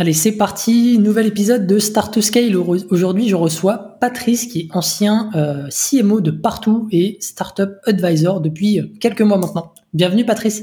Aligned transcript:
Allez, 0.00 0.12
c'est 0.12 0.36
parti, 0.36 0.96
nouvel 1.00 1.26
épisode 1.26 1.66
de 1.66 1.80
Start 1.80 2.14
to 2.14 2.20
Scale. 2.22 2.56
Aujourd'hui, 2.56 3.28
je 3.28 3.34
reçois 3.34 3.96
Patrice, 4.00 4.46
qui 4.46 4.60
est 4.60 4.68
ancien 4.72 5.28
euh, 5.34 5.66
CMO 5.70 6.20
de 6.20 6.30
Partout 6.30 6.86
et 6.92 7.16
Startup 7.20 7.70
Advisor 7.84 8.40
depuis 8.40 8.80
quelques 9.00 9.22
mois 9.22 9.38
maintenant. 9.38 9.74
Bienvenue, 9.94 10.24
Patrice. 10.24 10.62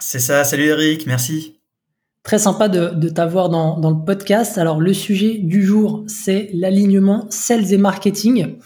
C'est 0.00 0.18
ça, 0.18 0.42
salut 0.42 0.64
Eric, 0.64 1.06
merci. 1.06 1.60
Très 2.24 2.40
sympa 2.40 2.68
de, 2.68 3.08
t'avoir 3.10 3.48
dans, 3.48 3.78
le 3.78 4.04
podcast. 4.04 4.58
Alors, 4.58 4.80
le 4.80 4.92
sujet 4.92 5.38
du 5.38 5.64
jour, 5.64 6.02
c'est 6.08 6.50
l'alignement 6.52 7.26
sales 7.30 7.72
et 7.72 7.78
marketing. 7.78 8.56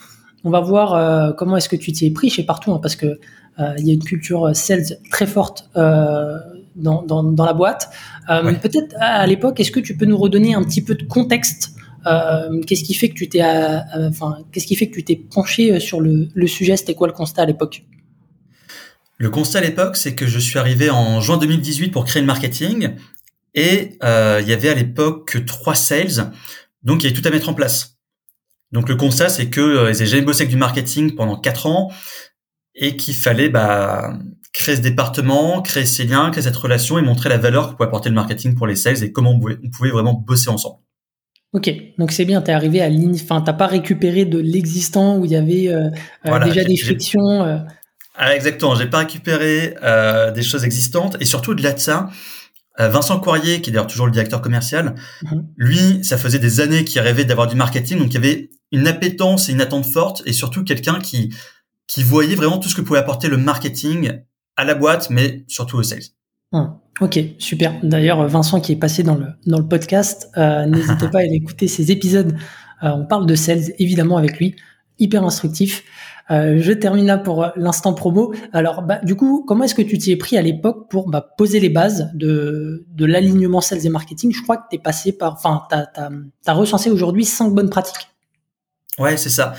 On 0.43 0.49
va 0.49 0.61
voir 0.61 0.95
euh, 0.95 1.33
comment 1.33 1.59
est-ce 1.59 1.69
que 1.69 1.77
tu 1.77 1.93
t'y 1.93 2.07
es 2.07 2.11
pris 2.11 2.31
chez 2.31 2.45
Partout, 2.45 2.73
hein, 2.73 2.79
parce 2.81 2.97
que 2.97 3.05
euh, 3.59 3.75
il 3.77 3.87
y 3.87 3.91
a 3.91 3.93
une 3.93 4.05
culture 4.05 4.57
sales 4.57 4.87
très 5.11 5.27
forte 5.27 5.69
dans, 6.79 7.03
dans, 7.03 7.45
la 7.45 7.53
boîte. 7.53 7.91
Euh, 8.31 8.53
peut-être 8.55 8.95
à 8.99 9.27
l'époque, 9.27 9.61
est-ce 9.61 9.71
que 9.71 9.81
tu 9.81 9.97
peux 9.97 10.07
nous 10.07 10.17
redonner 10.17 10.55
un 10.55 10.63
petit 10.65 10.83
peu 10.83 10.95
de 10.95 11.05
contexte 11.05 11.73
euh, 12.07 12.61
Qu'est-ce 12.67 12.85
qui 12.85 12.95
fait 12.95 13.09
que 13.09 13.15
tu 13.15 13.29
t'es, 13.29 13.43
euh, 13.43 14.09
enfin, 14.09 14.39
qu'est-ce 14.53 14.67
qui 14.67 14.77
fait 14.77 14.89
que 14.89 14.95
tu 14.95 15.05
t'es 15.05 15.17
penché 15.17 15.81
sur 15.81 16.01
le, 16.01 16.29
le 16.33 16.47
sujet? 16.47 16.77
C'était 16.77 16.95
quoi 16.95 17.09
le 17.09 17.13
constat 17.13 17.43
à 17.43 17.47
l'époque? 17.47 17.85
Le 19.17 19.31
constat 19.31 19.59
à 19.59 19.63
l'époque, 19.63 19.97
c'est 19.97 20.15
que 20.15 20.27
je 20.27 20.39
suis 20.39 20.59
arrivé 20.59 20.91
en 20.91 21.21
juin 21.21 21.39
2018 21.39 21.91
pour 21.91 22.05
créer 22.05 22.23
le 22.23 22.27
marketing 22.27 22.91
et 23.55 23.97
il 24.01 24.49
y 24.49 24.53
avait 24.53 24.69
à 24.69 24.75
l'époque 24.75 25.33
que 25.33 25.39
trois 25.39 25.75
sales, 25.75 26.33
donc 26.85 27.03
il 27.03 27.09
y 27.09 27.11
avait 27.13 27.21
tout 27.21 27.27
à 27.27 27.33
mettre 27.33 27.49
en 27.49 27.55
place. 27.55 27.97
Donc 28.71 28.89
le 28.89 28.95
constat, 28.95 29.29
c'est 29.29 29.49
que 29.49 29.91
ils 29.91 30.07
jamais 30.07 30.23
bossé 30.23 30.43
avec 30.43 30.51
du 30.51 30.57
marketing 30.57 31.17
pendant 31.17 31.37
quatre 31.37 31.67
ans 31.67 31.91
et 32.79 32.97
qu'il 32.97 33.15
fallait 33.15 33.49
bah, 33.49 34.17
créer 34.53 34.77
ce 34.77 34.81
département, 34.81 35.63
créer 35.63 35.87
ces 35.87 36.05
liens, 36.05 36.31
créer 36.31 36.43
cette 36.43 36.57
relation 36.57 36.99
et 36.99 37.03
montrer 37.03 37.29
la 37.29 37.39
valeur 37.39 37.69
que 37.69 37.77
pouvait 37.77 37.89
apporter 37.89 38.09
le 38.09 38.15
marketing 38.15 38.55
pour 38.55 38.67
les 38.67 38.77
sales 38.77 39.03
et 39.03 39.13
comment 39.13 39.33
on 39.33 39.41
pouvait, 39.71 39.91
vraiment 39.91 40.15
bosser 40.15 40.51
ensemble. 40.51 40.79
Ok, 41.53 41.71
donc 41.97 42.13
c'est 42.13 42.27
bien, 42.27 42.43
tu 42.43 42.51
es 42.51 42.55
arrivé 42.55 42.83
à 42.83 42.91
ligne, 42.91 43.15
enfin 43.15 43.41
t'as 43.41 43.55
pas 43.55 43.67
récupéré 43.67 44.27
de 44.27 44.39
l'existant 44.39 45.17
où 45.17 45.25
il 45.25 45.31
y 45.31 45.37
avait 45.37 45.69
euh, 45.69 45.89
euh, 46.27 46.45
déjà 46.45 46.63
des 46.63 46.77
frictions. 46.77 47.43
Euh. 47.43 47.59
Ah, 48.15 48.35
exactement, 48.37 48.75
j'ai 48.75 48.87
pas 48.87 48.99
récupéré 48.99 49.75
des 50.35 50.43
choses 50.43 50.65
existantes 50.65 51.17
et 51.21 51.25
surtout 51.25 51.53
au-delà 51.53 51.73
de 51.73 51.79
ça, 51.79 52.11
Vincent 52.79 53.19
Coirier, 53.19 53.61
qui 53.61 53.71
est 53.71 53.73
d'ailleurs 53.73 53.89
toujours 53.89 54.07
le 54.07 54.13
directeur 54.13 54.41
commercial, 54.41 54.95
mhm. 55.23 55.47
lui, 55.57 56.05
ça 56.05 56.17
faisait 56.17 56.39
des 56.39 56.61
années 56.61 56.85
qu'il 56.85 57.01
rêvait 57.01 57.25
d'avoir 57.25 57.47
du 57.47 57.57
marketing, 57.57 57.99
donc 57.99 58.09
il 58.11 58.15
y 58.15 58.19
avait 58.19 58.51
une 58.71 58.87
appétence 58.87 59.49
et 59.49 59.53
une 59.53 59.61
attente 59.61 59.87
forte 59.87 60.23
et 60.27 60.33
surtout 60.33 60.65
quelqu'un 60.65 60.99
qui 60.99 61.33
qui 61.89 62.03
voyait 62.03 62.37
vraiment 62.37 62.59
tout 62.59 62.69
ce 62.69 62.75
que 62.75 62.83
pouvait 62.83 62.99
apporter 62.99 63.29
le 63.29 63.39
marketing 63.39 64.21
à 64.59 64.65
la 64.65 64.75
boîte, 64.75 65.09
mais 65.09 65.45
surtout 65.47 65.79
aux 65.79 65.83
sales. 65.83 66.03
Hum, 66.53 66.79
ok, 67.01 67.19
super. 67.39 67.79
D'ailleurs, 67.83 68.27
Vincent 68.27 68.61
qui 68.61 68.73
est 68.73 68.77
passé 68.77 69.03
dans 69.03 69.15
le 69.15 69.27
dans 69.47 69.59
le 69.59 69.69
podcast, 69.69 70.29
euh, 70.37 70.67
n'hésitez 70.67 71.09
pas 71.09 71.19
à 71.19 71.23
aller 71.23 71.37
écouter 71.37 71.69
ces 71.69 71.91
épisodes. 71.93 72.37
Euh, 72.83 72.91
on 72.91 73.07
parle 73.07 73.25
de 73.25 73.35
sales 73.35 73.73
évidemment 73.79 74.17
avec 74.19 74.39
lui, 74.39 74.57
hyper 74.99 75.25
instructif. 75.25 75.85
Euh, 76.31 76.59
je 76.61 76.73
termine 76.73 77.07
là 77.07 77.17
pour 77.17 77.47
l'instant 77.57 77.95
promo. 77.95 78.35
Alors, 78.53 78.83
bah, 78.83 78.99
du 79.03 79.15
coup, 79.15 79.45
comment 79.47 79.65
est-ce 79.65 79.75
que 79.75 79.83
tu 79.83 79.97
t'y 79.97 80.13
es 80.13 80.17
pris 80.17 80.37
à 80.37 80.43
l'époque 80.43 80.91
pour 80.91 81.09
bah, 81.09 81.27
poser 81.39 81.59
les 81.61 81.71
bases 81.71 82.11
de, 82.15 82.85
de 82.91 83.07
l'alignement 83.07 83.61
sales 83.61 83.87
et 83.87 83.89
marketing? 83.89 84.33
Je 84.35 84.43
crois 84.43 84.59
que 84.59 84.65
tu 84.71 84.77
es 84.77 84.79
passé 84.79 85.13
par, 85.13 85.35
enfin, 85.35 85.63
tu 85.71 85.77
as, 85.77 86.11
as, 86.47 86.53
recensé 86.53 86.91
aujourd'hui 86.91 87.25
cinq 87.25 87.55
bonnes 87.55 87.71
pratiques. 87.71 88.09
Ouais, 88.99 89.17
c'est 89.17 89.31
ça. 89.31 89.55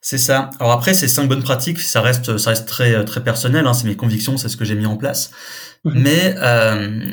C'est 0.00 0.18
ça. 0.18 0.50
Alors 0.58 0.72
après, 0.72 0.94
ces 0.94 1.08
cinq 1.08 1.28
bonnes 1.28 1.42
pratiques, 1.42 1.80
ça 1.80 2.00
reste, 2.00 2.38
ça 2.38 2.50
reste 2.50 2.66
très, 2.66 3.04
très 3.04 3.22
personnel. 3.22 3.66
Hein, 3.66 3.74
c'est 3.74 3.86
mes 3.86 3.96
convictions, 3.96 4.38
c'est 4.38 4.48
ce 4.48 4.56
que 4.56 4.64
j'ai 4.64 4.74
mis 4.74 4.86
en 4.86 4.96
place. 4.96 5.30
Mhm. 5.84 6.02
Mais 6.02 6.34
euh, 6.38 7.12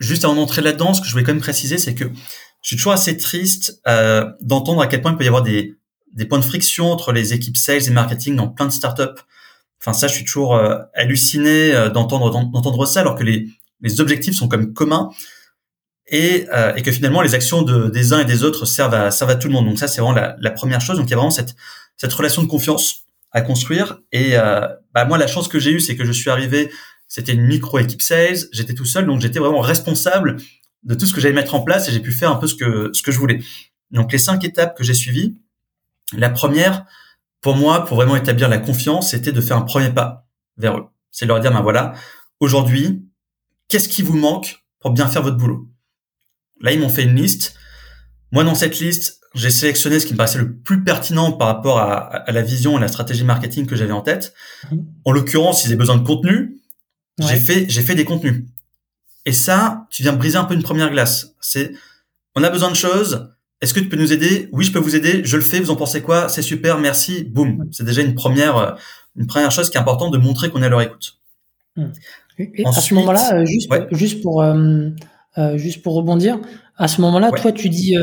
juste 0.00 0.24
avant 0.24 0.34
d'entrer 0.34 0.62
là-dedans, 0.62 0.94
ce 0.94 1.00
que 1.00 1.06
je 1.06 1.12
voulais 1.12 1.24
quand 1.24 1.32
même 1.32 1.40
préciser, 1.40 1.78
c'est 1.78 1.94
que 1.94 2.04
je 2.62 2.66
suis 2.68 2.76
toujours 2.76 2.92
assez 2.92 3.16
triste 3.16 3.80
euh, 3.86 4.24
d'entendre 4.40 4.82
à 4.82 4.86
quel 4.86 5.00
point 5.00 5.12
il 5.12 5.16
peut 5.16 5.24
y 5.24 5.28
avoir 5.28 5.42
des, 5.42 5.76
des 6.12 6.24
points 6.24 6.38
de 6.38 6.44
friction 6.44 6.90
entre 6.90 7.12
les 7.12 7.32
équipes 7.32 7.56
sales 7.56 7.86
et 7.86 7.90
marketing 7.90 8.36
dans 8.36 8.48
plein 8.48 8.66
de 8.66 8.72
startups. 8.72 9.22
Enfin, 9.80 9.92
ça, 9.92 10.08
je 10.08 10.14
suis 10.14 10.24
toujours 10.24 10.56
euh, 10.56 10.78
halluciné 10.94 11.72
euh, 11.72 11.88
d'entendre 11.88 12.30
d'entendre 12.30 12.86
ça, 12.86 13.00
alors 13.00 13.14
que 13.14 13.22
les, 13.22 13.46
les 13.80 14.00
objectifs 14.00 14.34
sont 14.34 14.48
comme 14.48 14.72
communs 14.72 15.10
et, 16.08 16.46
euh, 16.52 16.74
et 16.74 16.82
que 16.82 16.90
finalement 16.90 17.20
les 17.20 17.34
actions 17.34 17.62
de, 17.62 17.88
des 17.88 18.12
uns 18.12 18.20
et 18.20 18.24
des 18.24 18.42
autres 18.42 18.64
servent 18.66 18.94
à, 18.94 19.10
servent 19.10 19.30
à 19.30 19.36
tout 19.36 19.48
le 19.48 19.54
monde. 19.54 19.66
Donc 19.66 19.78
ça, 19.78 19.86
c'est 19.86 20.00
vraiment 20.00 20.14
la, 20.14 20.36
la, 20.40 20.50
première 20.50 20.80
chose. 20.80 20.96
Donc 20.96 21.06
il 21.06 21.10
y 21.10 21.14
a 21.14 21.16
vraiment 21.16 21.30
cette 21.30 21.54
cette 21.98 22.12
relation 22.12 22.42
de 22.42 22.48
confiance 22.48 23.04
à 23.32 23.42
construire. 23.42 24.00
Et 24.12 24.38
euh, 24.38 24.66
bah, 24.94 25.04
moi, 25.04 25.18
la 25.18 25.26
chance 25.26 25.48
que 25.48 25.58
j'ai 25.58 25.72
eue, 25.72 25.80
c'est 25.80 25.96
que 25.96 26.04
je 26.04 26.12
suis 26.12 26.30
arrivé, 26.30 26.70
c'était 27.06 27.32
une 27.32 27.46
micro-équipe 27.46 28.00
sales, 28.00 28.38
j'étais 28.52 28.74
tout 28.74 28.86
seul, 28.86 29.06
donc 29.06 29.20
j'étais 29.20 29.38
vraiment 29.38 29.60
responsable 29.60 30.36
de 30.84 30.94
tout 30.94 31.06
ce 31.06 31.12
que 31.12 31.20
j'allais 31.20 31.34
mettre 31.34 31.54
en 31.54 31.60
place 31.60 31.88
et 31.88 31.92
j'ai 31.92 32.00
pu 32.00 32.12
faire 32.12 32.30
un 32.30 32.36
peu 32.36 32.46
ce 32.46 32.54
que, 32.54 32.90
ce 32.92 33.02
que 33.02 33.12
je 33.12 33.18
voulais. 33.18 33.40
Donc 33.90 34.12
les 34.12 34.18
cinq 34.18 34.44
étapes 34.44 34.76
que 34.76 34.84
j'ai 34.84 34.94
suivies, 34.94 35.36
la 36.16 36.30
première, 36.30 36.86
pour 37.40 37.56
moi, 37.56 37.84
pour 37.84 37.96
vraiment 37.96 38.16
établir 38.16 38.48
la 38.48 38.58
confiance, 38.58 39.10
c'était 39.10 39.32
de 39.32 39.40
faire 39.40 39.56
un 39.56 39.62
premier 39.62 39.90
pas 39.90 40.26
vers 40.56 40.78
eux. 40.78 40.86
C'est 41.10 41.26
leur 41.26 41.40
dire, 41.40 41.52
ben 41.52 41.62
voilà, 41.62 41.94
aujourd'hui, 42.40 43.04
qu'est-ce 43.68 43.88
qui 43.88 44.02
vous 44.02 44.16
manque 44.16 44.64
pour 44.80 44.92
bien 44.92 45.08
faire 45.08 45.22
votre 45.22 45.36
boulot? 45.36 45.68
Là, 46.60 46.72
ils 46.72 46.80
m'ont 46.80 46.88
fait 46.88 47.04
une 47.04 47.14
liste. 47.14 47.54
Moi, 48.32 48.44
dans 48.44 48.54
cette 48.54 48.78
liste, 48.78 49.17
j'ai 49.34 49.50
sélectionné 49.50 50.00
ce 50.00 50.06
qui 50.06 50.14
me 50.14 50.16
paraissait 50.16 50.38
le 50.38 50.54
plus 50.54 50.82
pertinent 50.82 51.32
par 51.32 51.48
rapport 51.48 51.78
à, 51.78 52.24
la 52.28 52.42
vision 52.42 52.78
et 52.78 52.80
la 52.80 52.88
stratégie 52.88 53.24
marketing 53.24 53.66
que 53.66 53.76
j'avais 53.76 53.92
en 53.92 54.00
tête. 54.00 54.32
Mhm. 54.70 54.86
En 55.04 55.12
l'occurrence, 55.12 55.64
ils 55.64 55.68
avaient 55.68 55.76
besoin 55.76 55.96
de 55.96 56.06
contenu. 56.06 56.56
J'ai 57.18 57.40
fait, 57.40 57.66
j'ai 57.68 57.82
fait 57.82 57.96
des 57.96 58.04
contenus. 58.04 58.44
Et 59.26 59.32
ça, 59.32 59.86
tu 59.90 60.02
viens 60.02 60.12
briser 60.12 60.38
un 60.38 60.44
peu 60.44 60.54
une 60.54 60.62
première 60.62 60.90
glace. 60.90 61.34
C'est, 61.40 61.72
on 62.36 62.44
a 62.44 62.50
besoin 62.50 62.70
de 62.70 62.76
choses. 62.76 63.28
Est-ce 63.60 63.74
que 63.74 63.80
tu 63.80 63.88
peux 63.88 63.96
nous 63.96 64.12
aider? 64.12 64.48
Oui, 64.52 64.64
je 64.64 64.72
peux 64.72 64.78
vous 64.78 64.94
aider. 64.94 65.22
Je 65.24 65.36
le 65.36 65.42
fais. 65.42 65.58
Vous 65.58 65.70
en 65.70 65.76
pensez 65.76 66.00
quoi? 66.00 66.28
C'est 66.28 66.42
super. 66.42 66.78
Merci. 66.78 67.24
Boum. 67.24 67.68
C'est 67.72 67.84
déjà 67.84 68.02
une 68.02 68.14
première, 68.14 68.76
une 69.16 69.26
première 69.26 69.50
chose 69.50 69.68
qui 69.68 69.76
est 69.76 69.80
importante 69.80 70.12
de 70.12 70.18
montrer 70.18 70.48
qu'on 70.50 70.62
est 70.62 70.66
à 70.66 70.68
leur 70.68 70.80
écoute. 70.80 71.16
Mhm. 71.76 71.92
à 72.64 72.72
ce 72.72 72.94
moment-là, 72.94 73.34
euh, 73.34 73.44
juste, 73.44 73.70
juste 73.92 74.22
pour, 74.22 74.42
euh, 74.42 74.88
euh, 75.38 75.58
juste 75.58 75.82
pour 75.82 75.94
rebondir, 75.94 76.38
à 76.76 76.88
ce 76.88 77.00
moment-là, 77.00 77.30
toi, 77.32 77.52
tu 77.52 77.68
dis, 77.68 77.96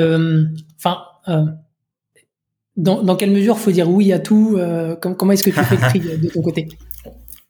enfin, 0.78 0.98
euh, 0.98 1.15
dans, 1.28 3.02
dans, 3.04 3.16
quelle 3.16 3.32
mesure 3.32 3.58
faut 3.58 3.72
dire 3.72 3.90
oui 3.90 4.12
à 4.12 4.20
tout 4.20 4.56
euh, 4.58 4.96
Comment 4.96 5.32
est-ce 5.32 5.44
que 5.44 5.50
tu 5.50 5.64
fais 5.64 5.76
le 5.82 5.82
tri 5.82 6.00
de, 6.00 6.30
ton 6.30 6.42
côté? 6.42 6.68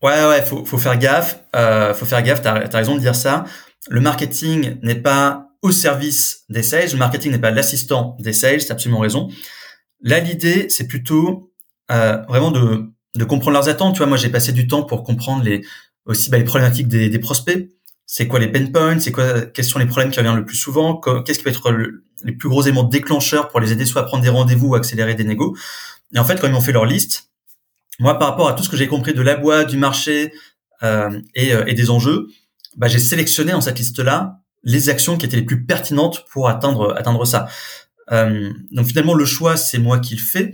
Ouais, 0.02 0.26
ouais, 0.28 0.42
faut, 0.44 0.64
faut 0.66 0.78
faire 0.78 0.98
gaffe. 0.98 1.44
Euh, 1.56 1.94
faut 1.94 2.06
faire 2.06 2.22
gaffe. 2.22 2.42
T'as 2.42 2.54
as 2.54 2.78
raison 2.78 2.96
de 2.96 3.00
dire 3.00 3.16
ça. 3.16 3.46
Le 3.88 4.02
marketing 4.02 4.78
n'est 4.82 4.96
pas 4.96 5.50
au 5.62 5.72
service 5.72 6.44
des 6.50 6.64
sales. 6.64 6.92
Le 6.92 6.98
marketing 6.98 7.32
n'est 7.32 7.40
pas 7.40 7.52
l'assistant 7.52 8.16
des 8.20 8.34
sales. 8.34 8.64
T'as 8.66 8.74
absolument 8.74 9.00
raison. 9.00 9.30
Là, 10.02 10.20
l'idée, 10.20 10.68
c'est 10.70 10.88
plutôt 10.88 11.52
euh, 11.92 12.18
vraiment 12.28 12.52
de, 12.52 12.84
de 13.16 13.24
comprendre 13.24 13.54
leurs 13.54 13.70
attentes. 13.70 13.96
Tu 13.96 14.00
vois, 14.00 14.08
moi, 14.08 14.18
j'ai 14.18 14.30
passé 14.30 14.52
du 14.52 14.68
temps 14.68 14.84
pour 14.84 15.04
comprendre 15.04 15.44
les 15.44 15.62
aussi 16.06 16.30
bah, 16.30 16.38
les 16.38 16.44
problématiques 16.44 16.88
des, 16.88 17.10
des 17.10 17.20
prospects. 17.20 17.72
C'est 18.06 18.28
quoi 18.28 18.40
les 18.40 18.52
pain 18.52 18.66
points? 18.68 19.00
C'est 19.00 19.12
quoi 19.12 19.42
Quels 19.42 19.66
sont 19.66 19.80
les 19.80 19.86
problèmes 19.86 20.12
qui 20.12 20.20
reviennent 20.20 20.36
le 20.36 20.46
plus 20.46 20.56
souvent? 20.56 21.00
Qu'est-ce 21.26 21.40
qui 21.40 21.46
va 21.46 21.52
être 21.52 21.72
le, 21.72 22.06
les 22.24 22.34
plus 22.34 22.50
gros 22.50 22.62
éléments 22.62 22.84
déclencheurs 22.84 23.50
pour 23.50 23.60
les 23.60 23.72
aider 23.72 23.86
soit 23.86 24.02
à 24.02 24.06
prendre 24.06 24.24
des 24.24 24.30
rendez-vous 24.30 24.70
ou 24.70 24.76
accélérer 24.76 25.16
des 25.16 25.24
négos? 25.24 25.56
Et 26.14 26.20
en 26.20 26.24
fait, 26.24 26.40
quand 26.40 26.48
ils 26.48 26.54
m'ont 26.54 26.62
fait 26.62 26.72
leur 26.72 26.86
liste, 26.86 27.32
moi, 28.00 28.20
par 28.20 28.30
rapport 28.30 28.48
à 28.48 28.54
tout 28.54 28.64
ce 28.64 28.70
que 28.70 28.78
j'ai 28.78 28.88
compris 28.88 29.14
de 29.14 29.22
la 29.22 29.36
boîte, 29.36 29.70
du 29.70 29.78
marché 29.78 30.34
euh, 30.84 31.20
et, 31.34 31.54
euh, 31.54 31.64
et, 31.66 31.74
des 31.74 31.90
enjeux, 31.90 32.28
bah, 32.76 32.88
j'ai 32.88 33.00
sélectionné 33.00 33.54
dans 33.54 33.62
cette 33.62 33.80
liste-là 33.80 34.40
les 34.64 34.90
actions 34.90 35.18
qui 35.18 35.26
étaient 35.26 35.38
les 35.38 35.46
plus 35.46 35.66
pertinentes 35.66 36.26
pour 36.30 36.50
atteindre 36.50 36.96
atteindre 36.98 37.26
ça. 37.26 37.48
Euh, 38.12 38.52
donc 38.72 38.88
finalement, 38.88 39.14
le 39.14 39.26
choix, 39.26 39.58
c'est 39.58 39.80
moi 39.80 40.00
qui 40.00 40.16
le 40.16 40.22
fais. 40.22 40.54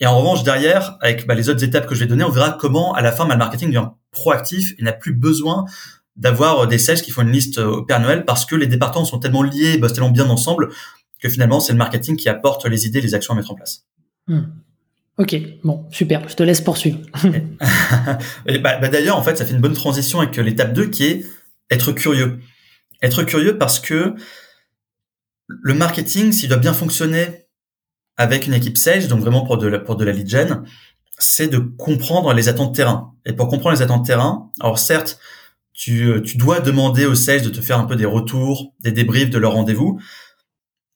Et 0.00 0.06
en 0.06 0.18
revanche, 0.18 0.42
derrière, 0.44 0.96
avec 1.00 1.26
bah, 1.26 1.34
les 1.34 1.50
autres 1.50 1.62
étapes 1.62 1.86
que 1.86 1.94
je 1.94 2.00
vais 2.00 2.06
donner, 2.06 2.24
on 2.24 2.30
verra 2.30 2.52
comment, 2.52 2.94
à 2.94 3.02
la 3.02 3.12
fin, 3.12 3.26
bah, 3.26 3.34
le 3.34 3.38
marketing 3.38 3.68
devient 3.68 3.88
proactif 4.12 4.72
et 4.78 4.82
n'a 4.82 4.92
plus 4.92 5.12
besoin 5.12 5.66
d'avoir 6.20 6.68
des 6.68 6.78
sales 6.78 7.00
qui 7.00 7.10
font 7.10 7.22
une 7.22 7.32
liste 7.32 7.58
au 7.58 7.82
Père 7.82 7.98
Noël 7.98 8.24
parce 8.24 8.44
que 8.44 8.54
les 8.54 8.66
départements 8.66 9.04
sont 9.04 9.18
tellement 9.18 9.42
liés, 9.42 9.78
bossent 9.78 9.94
tellement 9.94 10.10
bien 10.10 10.28
ensemble 10.28 10.68
que 11.20 11.28
finalement, 11.28 11.60
c'est 11.60 11.72
le 11.72 11.78
marketing 11.78 12.16
qui 12.16 12.28
apporte 12.28 12.64
les 12.66 12.86
idées, 12.86 13.00
les 13.00 13.14
actions 13.14 13.34
à 13.34 13.36
mettre 13.36 13.50
en 13.50 13.54
place. 13.54 13.84
Hmm. 14.26 14.42
Ok, 15.18 15.36
bon, 15.64 15.86
super, 15.90 16.26
je 16.28 16.34
te 16.34 16.42
laisse 16.42 16.62
poursuivre. 16.62 17.00
et 18.46 18.58
bah, 18.58 18.78
bah, 18.78 18.88
D'ailleurs, 18.88 19.16
en 19.16 19.22
fait, 19.22 19.36
ça 19.36 19.44
fait 19.44 19.52
une 19.52 19.60
bonne 19.60 19.74
transition 19.74 20.20
avec 20.20 20.36
l'étape 20.36 20.72
2 20.72 20.86
qui 20.86 21.04
est 21.04 21.26
être 21.68 21.92
curieux. 21.92 22.40
Être 23.02 23.22
curieux 23.22 23.58
parce 23.58 23.80
que 23.80 24.14
le 25.46 25.74
marketing, 25.74 26.32
s'il 26.32 26.48
doit 26.48 26.58
bien 26.58 26.72
fonctionner 26.72 27.46
avec 28.16 28.46
une 28.46 28.54
équipe 28.54 28.78
sales, 28.78 29.08
donc 29.08 29.20
vraiment 29.20 29.44
pour 29.44 29.58
de 29.58 29.66
la, 29.66 29.78
pour 29.78 29.96
de 29.96 30.04
la 30.04 30.12
lead 30.12 30.28
gen, 30.28 30.64
c'est 31.18 31.48
de 31.48 31.58
comprendre 31.58 32.32
les 32.32 32.48
attentes 32.48 32.74
terrain. 32.74 33.14
Et 33.26 33.32
pour 33.34 33.48
comprendre 33.48 33.76
les 33.76 33.82
attentes 33.82 34.06
terrain, 34.06 34.50
alors 34.60 34.78
certes, 34.78 35.18
tu, 35.80 36.20
tu 36.22 36.36
dois 36.36 36.60
demander 36.60 37.06
aux 37.06 37.14
sales 37.14 37.40
de 37.40 37.48
te 37.48 37.62
faire 37.62 37.78
un 37.78 37.86
peu 37.86 37.96
des 37.96 38.04
retours, 38.04 38.74
des 38.80 38.92
débriefs 38.92 39.30
de 39.30 39.38
leur 39.38 39.52
rendez-vous. 39.52 39.98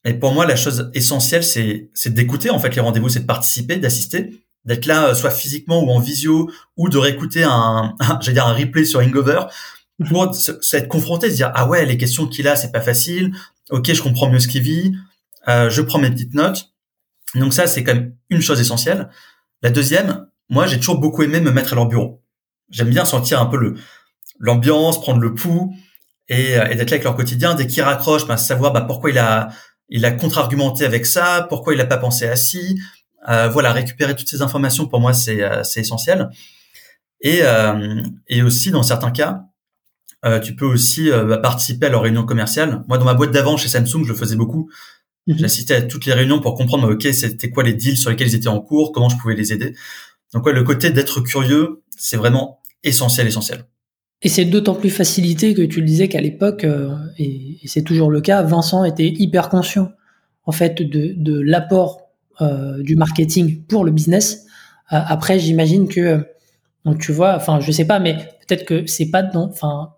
Et 0.04 0.12
pour 0.12 0.34
moi, 0.34 0.44
la 0.44 0.56
chose 0.56 0.90
essentielle, 0.92 1.42
c'est, 1.42 1.88
c'est 1.94 2.12
d'écouter 2.12 2.50
en 2.50 2.58
fait 2.58 2.76
les 2.76 2.82
rendez-vous, 2.82 3.08
c'est 3.08 3.20
de 3.20 3.26
participer, 3.26 3.78
d'assister, 3.78 4.44
d'être 4.66 4.84
là, 4.84 5.06
euh, 5.06 5.14
soit 5.14 5.30
physiquement 5.30 5.82
ou 5.82 5.90
en 5.90 6.00
visio, 6.00 6.50
ou 6.76 6.90
de 6.90 6.98
réécouter 6.98 7.44
un, 7.44 7.94
un 7.98 8.18
j'allais 8.20 8.34
dire 8.34 8.46
un 8.46 8.52
replay 8.52 8.84
sur 8.84 9.00
Hangover 9.00 9.44
pour 10.06 10.34
s'être 10.34 10.88
confronté, 10.88 11.30
se 11.30 11.36
dire 11.36 11.50
ah 11.54 11.66
ouais 11.66 11.86
les 11.86 11.96
questions 11.96 12.26
qu'il 12.26 12.46
a 12.46 12.54
c'est 12.54 12.72
pas 12.72 12.82
facile, 12.82 13.32
ok 13.70 13.90
je 13.90 14.02
comprends 14.02 14.28
mieux 14.28 14.40
ce 14.40 14.48
qu'il 14.48 14.60
vit, 14.60 14.92
euh, 15.48 15.70
je 15.70 15.80
prends 15.80 15.98
mes 15.98 16.10
petites 16.10 16.34
notes. 16.34 16.74
Donc 17.34 17.54
ça 17.54 17.66
c'est 17.66 17.84
quand 17.84 17.94
même 17.94 18.14
une 18.28 18.42
chose 18.42 18.60
essentielle. 18.60 19.08
La 19.62 19.70
deuxième, 19.70 20.26
moi 20.50 20.66
j'ai 20.66 20.76
toujours 20.76 20.98
beaucoup 20.98 21.22
aimé 21.22 21.40
me 21.40 21.52
mettre 21.52 21.72
à 21.72 21.76
leur 21.76 21.86
bureau. 21.86 22.22
J'aime 22.68 22.90
bien 22.90 23.06
sentir 23.06 23.40
un 23.40 23.46
peu 23.46 23.56
le 23.56 23.76
l'ambiance, 24.38 25.00
prendre 25.00 25.20
le 25.20 25.34
pouls 25.34 25.74
et, 26.28 26.58
euh, 26.58 26.66
et 26.68 26.76
d'être 26.76 26.90
là 26.90 26.94
avec 26.94 27.04
leur 27.04 27.16
quotidien. 27.16 27.54
Dès 27.54 27.66
qu'ils 27.66 27.82
raccrochent, 27.82 28.26
bah, 28.26 28.36
savoir 28.36 28.72
bah, 28.72 28.82
pourquoi 28.82 29.10
il 29.10 29.18
a 29.18 29.48
il 29.90 30.04
a 30.06 30.12
contre-argumenté 30.12 30.84
avec 30.86 31.04
ça, 31.06 31.46
pourquoi 31.48 31.74
il 31.74 31.76
n'a 31.78 31.86
pas 31.86 31.98
pensé 31.98 32.26
à 32.26 32.36
ci. 32.36 32.80
Euh, 33.28 33.48
voilà, 33.48 33.72
récupérer 33.72 34.16
toutes 34.16 34.28
ces 34.28 34.42
informations 34.42 34.86
pour 34.86 35.00
moi 35.00 35.12
c'est 35.12 35.42
euh, 35.42 35.62
essentiel. 35.76 36.30
Et 37.20 37.40
euh, 37.42 38.02
et 38.28 38.42
aussi 38.42 38.70
dans 38.70 38.82
certains 38.82 39.10
cas, 39.10 39.44
euh, 40.24 40.40
tu 40.40 40.56
peux 40.56 40.64
aussi 40.64 41.10
euh, 41.10 41.24
bah, 41.24 41.38
participer 41.38 41.86
à 41.86 41.88
leurs 41.90 42.02
réunions 42.02 42.24
commerciales. 42.24 42.82
Moi, 42.88 42.96
dans 42.98 43.04
ma 43.04 43.14
boîte 43.14 43.30
d'avant 43.30 43.56
chez 43.56 43.68
Samsung, 43.68 44.04
je 44.04 44.08
le 44.08 44.14
faisais 44.14 44.36
beaucoup. 44.36 44.70
Mhm. 45.26 45.38
J'assistais 45.38 45.74
à 45.74 45.82
toutes 45.82 46.06
les 46.06 46.14
réunions 46.14 46.40
pour 46.40 46.54
comprendre, 46.54 46.90
ok, 46.92 47.02
c'était 47.12 47.50
quoi 47.50 47.62
les 47.62 47.74
deals 47.74 47.98
sur 47.98 48.10
lesquels 48.10 48.28
ils 48.28 48.34
étaient 48.34 48.48
en 48.48 48.60
cours, 48.60 48.92
comment 48.92 49.08
je 49.08 49.16
pouvais 49.16 49.34
les 49.34 49.52
aider. 49.52 49.74
Donc, 50.32 50.46
ouais, 50.46 50.52
le 50.52 50.64
côté 50.64 50.90
d'être 50.90 51.20
curieux, 51.20 51.82
c'est 51.96 52.16
vraiment 52.16 52.62
essentiel, 52.82 53.26
essentiel. 53.26 53.66
Et 54.22 54.28
c'est 54.28 54.44
d'autant 54.44 54.74
plus 54.74 54.90
facilité 54.90 55.54
que 55.54 55.62
tu 55.62 55.80
le 55.80 55.86
disais 55.86 56.08
qu'à 56.08 56.20
l'époque, 56.20 56.64
euh, 56.64 56.94
et, 57.18 57.58
c'est 57.66 57.82
toujours 57.82 58.10
le 58.10 58.20
cas, 58.20 58.42
Vincent 58.42 58.84
était 58.84 59.08
hyper 59.08 59.48
conscient 59.48 59.90
en 60.46 60.52
fait 60.52 60.82
de, 60.82 61.14
de 61.16 61.40
l'apport 61.40 62.02
du 62.80 62.96
marketing 62.96 63.62
pour 63.62 63.84
le 63.84 63.92
business. 63.92 64.44
après, 64.88 65.38
j'imagine 65.38 65.86
que 65.86 66.26
donc 66.84 66.98
tu 66.98 67.12
vois, 67.12 67.34
enfin 67.36 67.60
je 67.60 67.70
sais 67.72 67.86
pas, 67.86 67.98
mais 67.98 68.14
peut-être 68.46 68.64
que 68.64 68.86
c'est 68.86 69.10
pas 69.10 69.24
enfin 69.34 69.94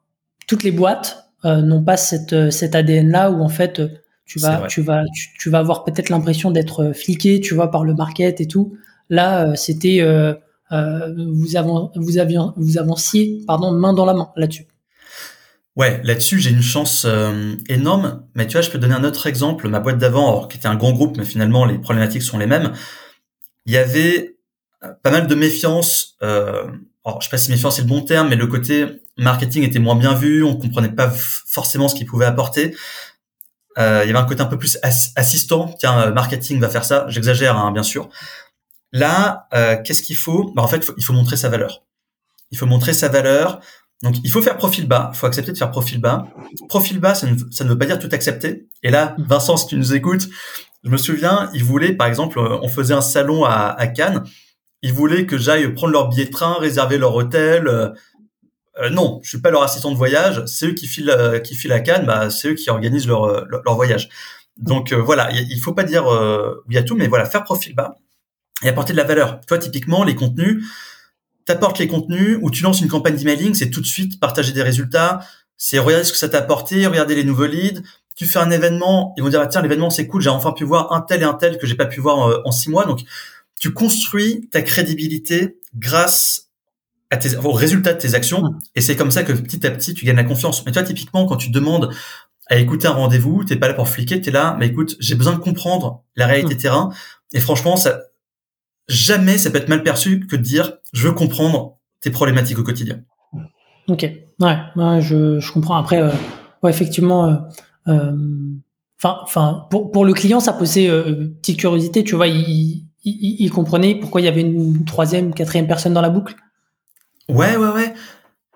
toutes 0.46 0.62
les 0.62 0.70
boîtes 0.70 1.28
euh, 1.44 1.60
n'ont 1.62 1.82
pas 1.82 1.96
cette, 1.96 2.32
euh, 2.32 2.50
cet 2.50 2.74
ADN 2.74 3.10
là 3.10 3.30
où 3.30 3.42
en 3.42 3.48
fait 3.48 3.80
euh, 3.80 3.88
tu 4.24 4.38
vas 4.38 4.66
tu 4.68 4.80
vas 4.80 5.02
tu, 5.38 5.50
vas 5.50 5.58
avoir 5.58 5.84
peut-être 5.84 6.08
l'impression 6.08 6.50
d'être 6.50 6.92
fliqué, 6.92 7.40
tu 7.40 7.54
vois, 7.54 7.70
par 7.70 7.84
le 7.84 7.94
market 7.94 8.40
et 8.40 8.48
tout. 8.48 8.76
Là, 9.08 9.54
c'était 9.54 10.00
vous 10.70 11.56
avant, 11.56 11.92
vous 11.94 12.18
vous 12.56 12.78
avanciez 12.78 13.42
pardon 13.46 13.72
main 13.72 13.92
dans 13.92 14.04
la 14.04 14.14
main 14.14 14.30
là-dessus. 14.36 14.66
Ouais, 15.76 16.00
là-dessus, 16.04 16.38
j'ai 16.38 16.50
une 16.50 16.62
chance 16.62 17.06
énorme. 17.68 18.22
Mais 18.34 18.46
tu 18.46 18.52
vois, 18.52 18.62
je 18.62 18.70
peux 18.70 18.78
donner 18.78 18.94
un 18.94 19.04
autre 19.04 19.26
exemple. 19.26 19.68
Ma 19.68 19.80
boîte 19.80 19.98
d'avant, 19.98 20.46
qui 20.48 20.56
était 20.56 20.68
un 20.68 20.76
grand 20.76 20.92
groupe, 20.92 21.16
mais 21.18 21.24
finalement, 21.24 21.64
les 21.64 21.78
problématiques 21.78 22.22
sont 22.22 22.38
les 22.38 22.46
mêmes. 22.46 22.72
Il 23.66 23.72
y 23.72 23.76
avait 23.76 24.36
pas 25.02 25.10
mal 25.10 25.26
de 25.26 25.34
méfiance. 25.34 26.16
Euh, 26.22 26.64
alors, 27.04 27.20
je 27.20 27.26
sais 27.26 27.30
pas 27.30 27.38
si 27.38 27.50
méfiance 27.50 27.76
c'est 27.76 27.82
le 27.82 27.88
bon 27.88 28.02
terme, 28.02 28.28
mais 28.28 28.36
le 28.36 28.46
côté 28.46 28.86
marketing 29.16 29.62
était 29.62 29.78
moins 29.78 29.96
bien 29.96 30.14
vu, 30.14 30.42
on 30.42 30.56
comprenait 30.56 30.90
pas 30.90 31.10
forcément 31.10 31.88
ce 31.88 31.94
qu'il 31.94 32.06
pouvait 32.06 32.26
apporter. 32.26 32.74
Euh, 33.78 34.00
il 34.04 34.06
y 34.06 34.10
avait 34.10 34.18
un 34.18 34.24
côté 34.24 34.40
un 34.40 34.46
peu 34.46 34.58
plus 34.58 34.78
assistant. 34.82 35.74
Tiens, 35.78 36.00
euh, 36.00 36.12
marketing 36.12 36.60
va 36.60 36.68
faire 36.68 36.84
ça. 36.84 37.06
J'exagère, 37.08 37.56
hein, 37.56 37.72
bien 37.72 37.82
sûr. 37.82 38.08
Là, 38.92 39.48
euh, 39.54 39.76
qu'est-ce 39.82 40.02
qu'il 40.02 40.16
faut? 40.16 40.52
Bah, 40.54 40.62
En 40.62 40.68
fait, 40.68 40.86
il 40.96 41.04
faut 41.04 41.12
montrer 41.12 41.36
sa 41.36 41.48
valeur. 41.48 41.84
Il 42.50 42.58
faut 42.58 42.66
montrer 42.66 42.92
sa 42.92 43.08
valeur. 43.08 43.60
Donc, 44.02 44.16
il 44.22 44.30
faut 44.30 44.42
faire 44.42 44.56
profil 44.56 44.86
bas. 44.86 45.10
Il 45.14 45.16
faut 45.16 45.26
accepter 45.26 45.52
de 45.52 45.58
faire 45.58 45.70
profil 45.70 46.00
bas. 46.00 46.26
Profil 46.68 47.00
bas, 47.00 47.14
ça 47.14 47.26
ne, 47.26 47.36
ça 47.50 47.64
ne 47.64 47.70
veut 47.70 47.78
pas 47.78 47.86
dire 47.86 47.98
tout 47.98 48.08
accepter. 48.12 48.66
Et 48.82 48.90
là, 48.90 49.14
mmh. 49.18 49.24
Vincent, 49.24 49.56
si 49.56 49.66
tu 49.68 49.76
nous 49.76 49.94
écoutes, 49.94 50.28
je 50.84 50.90
me 50.90 50.96
souviens, 50.96 51.50
il 51.54 51.64
voulait, 51.64 51.92
par 51.92 52.06
exemple, 52.06 52.38
on 52.38 52.68
faisait 52.68 52.94
un 52.94 53.00
salon 53.00 53.44
à, 53.44 53.74
à 53.76 53.86
Cannes. 53.86 54.22
Il 54.82 54.92
voulait 54.92 55.26
que 55.26 55.38
j'aille 55.38 55.72
prendre 55.74 55.92
leur 55.92 56.08
billet 56.08 56.26
de 56.26 56.30
train, 56.30 56.54
réserver 56.60 56.98
leur 56.98 57.14
hôtel, 57.14 57.94
euh, 58.80 58.90
non, 58.90 59.20
je 59.22 59.30
suis 59.30 59.40
pas 59.40 59.50
leur 59.50 59.62
assistant 59.62 59.90
de 59.90 59.96
voyage. 59.96 60.44
C'est 60.46 60.66
eux 60.66 60.72
qui 60.72 60.86
filent, 60.86 61.10
euh, 61.10 61.38
qui 61.38 61.54
filent 61.54 61.72
à 61.72 61.80
Cannes. 61.80 62.06
Bah, 62.06 62.30
c'est 62.30 62.48
eux 62.48 62.54
qui 62.54 62.68
organisent 62.70 63.06
leur, 63.06 63.24
euh, 63.24 63.44
leur, 63.64 63.74
voyage. 63.74 64.08
Donc 64.56 64.92
voilà, 64.94 65.30
il 65.32 65.60
faut 65.60 65.74
pas 65.74 65.84
dire 65.84 66.06
oui 66.66 66.78
à 66.78 66.82
tout, 66.82 66.96
mais 66.96 67.08
voilà, 67.08 67.26
faire 67.26 67.44
profil 67.44 67.74
bas 67.74 67.94
et 68.62 68.68
apporter 68.68 68.92
de 68.92 68.98
la 68.98 69.04
valeur. 69.04 69.40
Toi, 69.46 69.58
typiquement, 69.58 70.04
les 70.04 70.14
contenus, 70.14 70.64
t'apportes 71.44 71.78
les 71.78 71.88
contenus 71.88 72.38
ou 72.42 72.50
tu 72.50 72.62
lances 72.62 72.80
une 72.80 72.88
campagne 72.88 73.16
d'emailing, 73.16 73.54
c'est 73.54 73.70
tout 73.70 73.80
de 73.80 73.86
suite 73.86 74.20
partager 74.20 74.52
des 74.52 74.62
résultats. 74.62 75.20
C'est 75.56 75.78
regarder 75.78 76.04
ce 76.04 76.12
que 76.12 76.18
ça 76.18 76.28
t'a 76.28 76.38
apporté, 76.38 76.86
regarder 76.86 77.14
les 77.14 77.24
nouveaux 77.24 77.46
leads. 77.46 77.80
Tu 78.14 78.26
fais 78.26 78.38
un 78.38 78.50
événement, 78.50 79.14
ils 79.16 79.22
vont 79.22 79.28
dire 79.28 79.40
ah, 79.40 79.46
tiens 79.46 79.62
l'événement 79.62 79.90
c'est 79.90 80.06
cool, 80.06 80.22
j'ai 80.22 80.30
enfin 80.30 80.52
pu 80.52 80.64
voir 80.64 80.92
un 80.92 81.00
tel 81.00 81.20
et 81.22 81.24
un 81.24 81.34
tel 81.34 81.58
que 81.58 81.66
j'ai 81.66 81.74
pas 81.74 81.86
pu 81.86 82.00
voir 82.00 82.42
en 82.44 82.50
six 82.50 82.70
mois. 82.70 82.84
Donc 82.84 83.00
tu 83.58 83.72
construis 83.72 84.48
ta 84.50 84.62
crédibilité 84.62 85.58
grâce 85.74 86.50
à 87.10 87.16
tes, 87.16 87.36
au 87.36 87.52
résultat 87.52 87.94
de 87.94 87.98
tes 87.98 88.14
actions. 88.14 88.42
Et 88.74 88.80
c'est 88.80 88.96
comme 88.96 89.10
ça 89.10 89.22
que 89.22 89.32
petit 89.32 89.66
à 89.66 89.70
petit, 89.70 89.94
tu 89.94 90.04
gagnes 90.04 90.16
la 90.16 90.24
confiance. 90.24 90.64
Mais 90.66 90.72
toi, 90.72 90.82
typiquement, 90.82 91.26
quand 91.26 91.36
tu 91.36 91.50
demandes 91.50 91.90
à 92.48 92.56
écouter 92.56 92.86
un 92.86 92.92
rendez-vous, 92.92 93.44
t'es 93.44 93.56
pas 93.56 93.68
là 93.68 93.74
pour 93.74 93.88
fliquer, 93.88 94.20
t'es 94.20 94.30
là, 94.30 94.56
mais 94.58 94.68
écoute, 94.68 94.96
j'ai 95.00 95.14
besoin 95.14 95.34
de 95.34 95.38
comprendre 95.38 96.04
la 96.16 96.26
réalité 96.26 96.56
terrain. 96.56 96.90
Et 97.32 97.40
franchement, 97.40 97.76
ça, 97.76 98.02
jamais 98.88 99.38
ça 99.38 99.50
peut 99.50 99.58
être 99.58 99.68
mal 99.68 99.82
perçu 99.82 100.26
que 100.26 100.36
de 100.36 100.42
dire, 100.42 100.74
je 100.92 101.08
veux 101.08 101.14
comprendre 101.14 101.78
tes 102.00 102.10
problématiques 102.10 102.58
au 102.58 102.62
quotidien. 102.62 103.00
Ok, 103.88 104.02
ouais, 104.40 104.58
ouais 104.76 105.00
je, 105.00 105.40
je 105.40 105.52
comprends. 105.52 105.76
Après, 105.76 106.00
euh, 106.02 106.10
ouais, 106.62 106.70
effectivement, 106.70 107.26
euh, 107.26 107.36
euh, 107.88 108.12
enfin, 109.00 109.18
enfin, 109.22 109.66
pour, 109.70 109.90
pour 109.90 110.04
le 110.04 110.12
client, 110.12 110.40
ça 110.40 110.52
posait 110.52 110.88
euh, 110.88 111.28
petite 111.40 111.58
curiosité. 111.58 112.04
Tu 112.04 112.16
vois, 112.16 112.26
il, 112.26 112.84
il, 113.04 113.36
il, 113.38 113.50
comprenait 113.50 113.94
pourquoi 113.94 114.20
il 114.20 114.24
y 114.24 114.28
avait 114.28 114.40
une 114.40 114.84
troisième, 114.84 115.34
quatrième 115.34 115.66
personne 115.66 115.94
dans 115.94 116.00
la 116.00 116.10
boucle. 116.10 116.34
Ouais, 117.28 117.56
ouais, 117.56 117.68
ouais. 117.68 117.94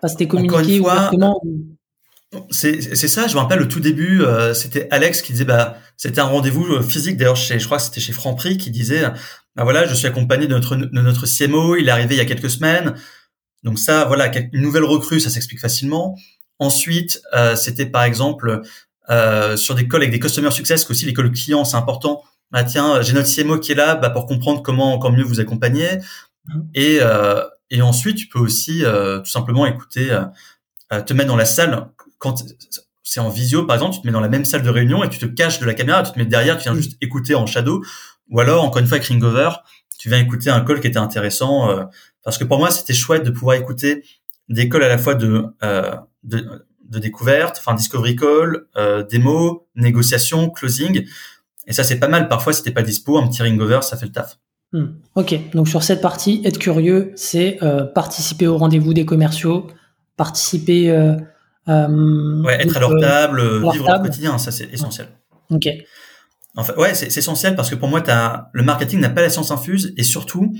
c'était 0.05 0.27
communiqué 0.27 0.79
ouvertement. 0.79 1.41
C'est 2.49 2.95
c'est 2.95 3.09
ça. 3.09 3.27
Je 3.27 3.35
me 3.35 3.39
rappelle 3.39 3.59
le 3.59 3.67
tout 3.67 3.81
début, 3.81 4.21
euh, 4.21 4.53
c'était 4.53 4.87
Alex 4.89 5.21
qui 5.21 5.33
disait 5.33 5.43
bah 5.43 5.75
c'était 5.97 6.21
un 6.21 6.25
rendez-vous 6.25 6.81
physique. 6.81 7.17
D'ailleurs, 7.17 7.35
je 7.35 7.65
crois 7.65 7.77
que 7.77 7.83
c'était 7.83 7.99
chez 7.99 8.13
Franprix 8.13 8.57
qui 8.57 8.71
disait 8.71 9.03
bah 9.55 9.63
voilà, 9.63 9.85
je 9.85 9.93
suis 9.93 10.07
accompagné 10.07 10.47
de 10.47 10.53
notre 10.53 10.75
de 10.75 11.01
notre 11.01 11.25
CMO. 11.25 11.75
Il 11.75 11.87
est 11.87 11.91
arrivé 11.91 12.15
il 12.15 12.17
y 12.17 12.21
a 12.21 12.25
quelques 12.25 12.49
semaines. 12.49 12.95
Donc 13.63 13.79
ça, 13.79 14.05
voilà, 14.05 14.31
une 14.53 14.61
nouvelle 14.61 14.85
recrue, 14.85 15.19
ça 15.19 15.29
s'explique 15.29 15.59
facilement. 15.59 16.17
Ensuite, 16.59 17.21
euh, 17.33 17.55
c'était 17.55 17.85
par 17.85 18.03
exemple 18.03 18.61
euh, 19.09 19.57
sur 19.57 19.75
des 19.75 19.87
calls 19.87 20.01
avec 20.01 20.11
des 20.11 20.19
customer 20.19 20.51
success, 20.51 20.89
aussi 20.89 21.05
les 21.05 21.13
calls 21.13 21.31
clients, 21.31 21.65
c'est 21.65 21.77
important. 21.77 22.23
Bah 22.51 22.63
tiens, 22.63 23.01
j'ai 23.01 23.13
notre 23.13 23.33
CMO 23.33 23.59
qui 23.59 23.71
est 23.71 23.75
là 23.75 23.95
bah, 23.95 24.09
pour 24.09 24.25
comprendre 24.25 24.61
comment 24.61 24.93
encore 24.93 25.11
mieux 25.11 25.23
vous 25.23 25.39
accompagner. 25.39 25.87
Mmh. 26.45 26.61
Et 26.73 26.99
euh, 27.01 27.43
et 27.69 27.81
ensuite, 27.81 28.17
tu 28.17 28.27
peux 28.27 28.39
aussi 28.39 28.83
euh, 28.83 29.19
tout 29.19 29.29
simplement 29.29 29.65
écouter, 29.65 30.17
te 30.89 31.13
mettre 31.13 31.29
dans 31.29 31.37
la 31.37 31.45
salle 31.45 31.87
quand 32.17 32.43
c'est 33.03 33.19
en 33.19 33.29
visio, 33.29 33.65
par 33.65 33.75
exemple, 33.75 33.95
tu 33.95 34.01
te 34.01 34.07
mets 34.07 34.13
dans 34.13 34.21
la 34.21 34.29
même 34.29 34.45
salle 34.45 34.61
de 34.61 34.69
réunion 34.69 35.03
et 35.03 35.09
tu 35.09 35.17
te 35.17 35.25
caches 35.25 35.59
de 35.59 35.65
la 35.65 35.73
caméra, 35.73 36.03
tu 36.03 36.11
te 36.13 36.19
mets 36.19 36.25
derrière, 36.25 36.57
tu 36.57 36.63
viens 36.63 36.75
juste 36.75 36.97
écouter 37.01 37.35
en 37.35 37.45
shadow. 37.45 37.83
Ou 38.31 38.39
alors, 38.39 38.63
encore 38.63 38.79
une 38.79 38.87
fois, 38.87 38.97
avec 38.97 39.07
Ringover, 39.07 39.49
tu 39.99 40.09
viens 40.09 40.19
écouter 40.19 40.49
un 40.49 40.61
call 40.61 40.79
qui 40.79 40.87
était 40.87 40.97
intéressant. 40.97 41.69
parce 42.23 42.37
que 42.37 42.43
pour 42.43 42.57
moi, 42.57 42.71
c'était 42.71 42.93
chouette 42.93 43.23
de 43.23 43.29
pouvoir 43.29 43.55
écouter 43.55 44.03
des 44.49 44.67
calls 44.67 44.83
à 44.83 44.87
la 44.87 44.97
fois 44.97 45.15
de, 45.15 45.45
de, 46.23 46.65
de 46.89 46.99
découverte, 46.99 47.57
enfin 47.59 47.75
discovery 47.75 48.15
call, 48.15 48.65
démo, 49.09 49.67
négociation, 49.75 50.49
closing. 50.49 51.05
Et 51.67 51.73
ça, 51.73 51.83
c'est 51.83 51.99
pas 51.99 52.07
mal. 52.07 52.27
Parfois, 52.27 52.53
si 52.53 52.63
t'es 52.63 52.71
pas 52.71 52.81
dispo, 52.81 53.17
un 53.17 53.27
petit 53.27 53.43
ringover, 53.43 53.81
ça 53.83 53.97
fait 53.97 54.07
le 54.07 54.11
taf. 54.11 54.39
Hmm. 54.73 54.85
Ok, 55.15 55.35
donc 55.53 55.67
sur 55.67 55.83
cette 55.83 56.01
partie, 56.01 56.41
être 56.45 56.57
curieux, 56.57 57.11
c'est 57.15 57.61
euh, 57.61 57.83
participer 57.83 58.47
au 58.47 58.57
rendez-vous 58.57 58.93
des 58.93 59.05
commerciaux, 59.05 59.67
participer. 60.15 60.89
Euh, 60.89 61.15
euh, 61.67 62.41
ouais, 62.43 62.61
être 62.61 62.77
à 62.77 62.79
leur 62.79 62.97
table, 62.99 63.41
vivre 63.71 63.87
leur 63.87 64.01
quotidien, 64.01 64.37
ça 64.37 64.51
c'est 64.51 64.71
essentiel. 64.73 65.07
Ok. 65.49 65.67
Enfin, 66.55 66.73
ouais, 66.75 66.93
c'est 66.93 67.15
essentiel 67.15 67.55
parce 67.55 67.69
que 67.69 67.75
pour 67.75 67.87
moi, 67.87 68.01
as, 68.09 68.49
le 68.51 68.63
marketing 68.63 68.99
n'a 68.99 69.09
pas 69.09 69.21
la 69.21 69.29
science 69.29 69.51
infuse 69.51 69.93
et 69.97 70.03
surtout, 70.03 70.53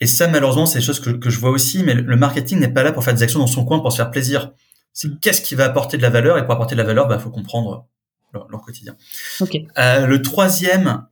et 0.00 0.06
ça 0.06 0.28
malheureusement, 0.28 0.66
c'est 0.66 0.80
des 0.80 0.84
choses 0.84 1.00
que, 1.00 1.10
que 1.10 1.30
je 1.30 1.38
vois 1.38 1.50
aussi, 1.50 1.82
mais 1.82 1.94
le 1.94 2.16
marketing 2.16 2.58
n'est 2.58 2.72
pas 2.72 2.82
là 2.82 2.92
pour 2.92 3.04
faire 3.04 3.14
des 3.14 3.22
actions 3.22 3.40
dans 3.40 3.46
son 3.46 3.64
coin 3.64 3.80
pour 3.80 3.90
se 3.90 3.96
faire 3.96 4.10
plaisir. 4.10 4.52
C'est 4.92 5.08
hmm. 5.08 5.18
qu'est-ce 5.20 5.40
qui 5.40 5.54
va 5.54 5.64
apporter 5.64 5.96
de 5.96 6.02
la 6.02 6.10
valeur 6.10 6.36
et 6.38 6.44
pour 6.44 6.52
apporter 6.54 6.74
de 6.74 6.80
la 6.80 6.86
valeur, 6.86 7.08
bah 7.08 7.18
faut 7.18 7.30
comprendre 7.30 7.86
leur, 8.32 8.48
leur 8.48 8.60
quotidien. 8.60 8.96
Ok. 9.40 9.54
le 9.76 10.16
troisième, 10.18 11.06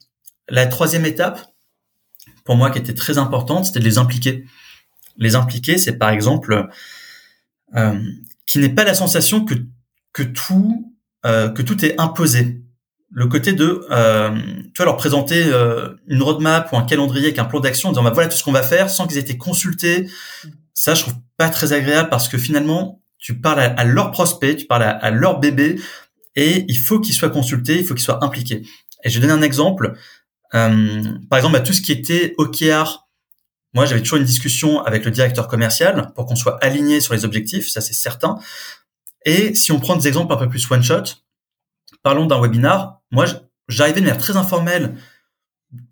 la 0.49 0.67
troisième 0.67 1.07
étape, 1.07 1.41
pour 2.45 2.57
moi 2.57 2.71
qui 2.71 2.79
était 2.79 2.95
très 2.95 3.19
importante, 3.19 3.67
c'était 3.67 3.81
de 3.81 3.85
les 3.85 3.99
impliquer. 3.99 4.45
Les 5.19 5.35
impliquer, 5.35 5.79
c'est 5.79 5.97
par 5.97 6.11
exemple 6.11 6.69
euh, 7.75 8.01
qui 8.47 8.59
n'est 8.59 8.75
pas 8.75 8.85
la 8.85 8.95
sensation 8.95 9.45
que 9.45 9.55
que 10.13 10.23
tout 10.23 10.95
euh, 11.27 11.51
que 11.51 11.63
tout 11.63 11.85
est 11.85 12.01
imposé. 12.01 12.63
Le 13.13 13.27
côté 13.29 13.53
de, 13.53 13.87
euh, 13.91 14.37
tu 14.75 14.79
vois, 14.79 14.87
leur 14.87 14.97
présenter 14.97 15.45
euh, 15.47 15.95
une 16.09 16.23
roadmap 16.23 16.73
ou 16.73 16.77
un 16.77 16.83
calendrier 16.83 17.27
avec 17.27 17.39
un 17.39 17.45
plan 17.45 17.61
d'action, 17.61 17.89
en 17.89 17.93
disant 17.93 18.03
bah, 18.03 18.11
voilà 18.13 18.29
tout 18.29 18.37
ce 18.37 18.43
qu'on 18.43 18.53
va 18.53 18.63
faire, 18.63 18.91
sans 18.91 19.07
qu'ils 19.07 19.19
aient 19.19 19.21
été 19.21 19.39
consultés. 19.39 20.09
Ça, 20.75 20.95
je 20.95 21.03
trouve 21.03 21.15
pas 21.37 21.49
très 21.49 21.73
agréable 21.73 22.09
parce 22.11 22.29
que 22.29 22.37
finalement, 22.37 23.01
tu 23.19 23.41
parles 23.41 23.61
à, 23.61 23.85
leurs 23.85 24.11
prospects, 24.11 24.57
tu 24.57 24.67
parles 24.67 24.83
à, 24.83 24.91
à 24.91 25.11
leur 25.11 25.41
bébé, 25.41 25.81
et 26.35 26.65
il 26.69 26.79
faut 26.79 27.01
qu'ils 27.01 27.15
soient 27.15 27.31
consultés, 27.31 27.79
il 27.79 27.87
faut 27.87 27.95
qu'ils 27.95 28.05
soient 28.05 28.23
impliqués. 28.25 28.63
Et 29.05 29.11
je 29.11 29.19
vais 29.19 29.27
donner 29.27 29.39
un 29.39 29.43
exemple. 29.43 29.95
Euh, 30.55 31.03
par 31.31 31.39
exemple, 31.39 31.57
à 31.57 31.61
tout 31.61 31.73
ce 31.73 31.81
qui 31.81 31.93
était 31.93 32.35
OKR, 32.39 33.07
moi, 33.75 33.85
j'avais 33.85 34.01
toujours 34.01 34.19
une 34.19 34.25
discussion 34.25 34.83
avec 34.85 35.05
le 35.05 35.11
directeur 35.11 35.49
commercial 35.49 36.13
pour 36.15 36.27
qu'on 36.27 36.37
soit 36.37 36.59
aligné 36.65 37.01
sur 37.01 37.15
les 37.15 37.25
objectifs, 37.25 37.69
ça 37.69 37.81
c'est 37.81 37.93
certain. 37.93 38.39
Et 39.25 39.55
si 39.55 39.73
on 39.73 39.81
prend 39.81 39.97
des 39.97 40.09
exemples 40.09 40.33
un 40.33 40.37
peu 40.37 40.49
plus 40.49 40.71
one 40.71 40.83
shot, 40.83 41.03
parlons 42.03 42.27
d'un 42.27 42.41
webinar. 42.41 42.96
Moi, 43.11 43.27
j'arrivais 43.69 44.01
de 44.01 44.07
manière 44.07 44.21
très 44.21 44.37
informelle 44.37 44.97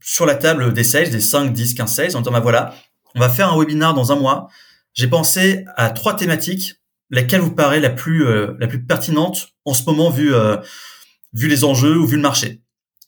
sur 0.02 0.26
la 0.26 0.34
table 0.34 0.72
des 0.72 0.84
sales, 0.84 1.10
des 1.10 1.20
5, 1.20 1.52
10, 1.52 1.74
15 1.74 1.92
sales, 1.92 2.16
en 2.16 2.20
disant, 2.20 2.32
bah 2.32 2.40
voilà, 2.40 2.74
on 3.14 3.20
va 3.20 3.28
faire 3.28 3.52
un 3.52 3.58
webinar 3.58 3.94
dans 3.94 4.12
un 4.12 4.16
mois. 4.16 4.48
J'ai 4.92 5.08
pensé 5.08 5.64
à 5.76 5.90
trois 5.90 6.14
thématiques, 6.14 6.76
laquelle 7.10 7.40
vous 7.40 7.54
paraît 7.54 7.80
la 7.80 7.90
plus, 7.90 8.26
euh, 8.26 8.54
la 8.58 8.66
plus 8.66 8.84
pertinente 8.84 9.48
en 9.64 9.74
ce 9.74 9.84
moment 9.84 10.10
vu, 10.10 10.34
euh, 10.34 10.56
vu 11.32 11.48
les 11.48 11.64
enjeux 11.64 11.96
ou 11.96 12.06
vu 12.06 12.16
le 12.16 12.22
marché. 12.22 12.62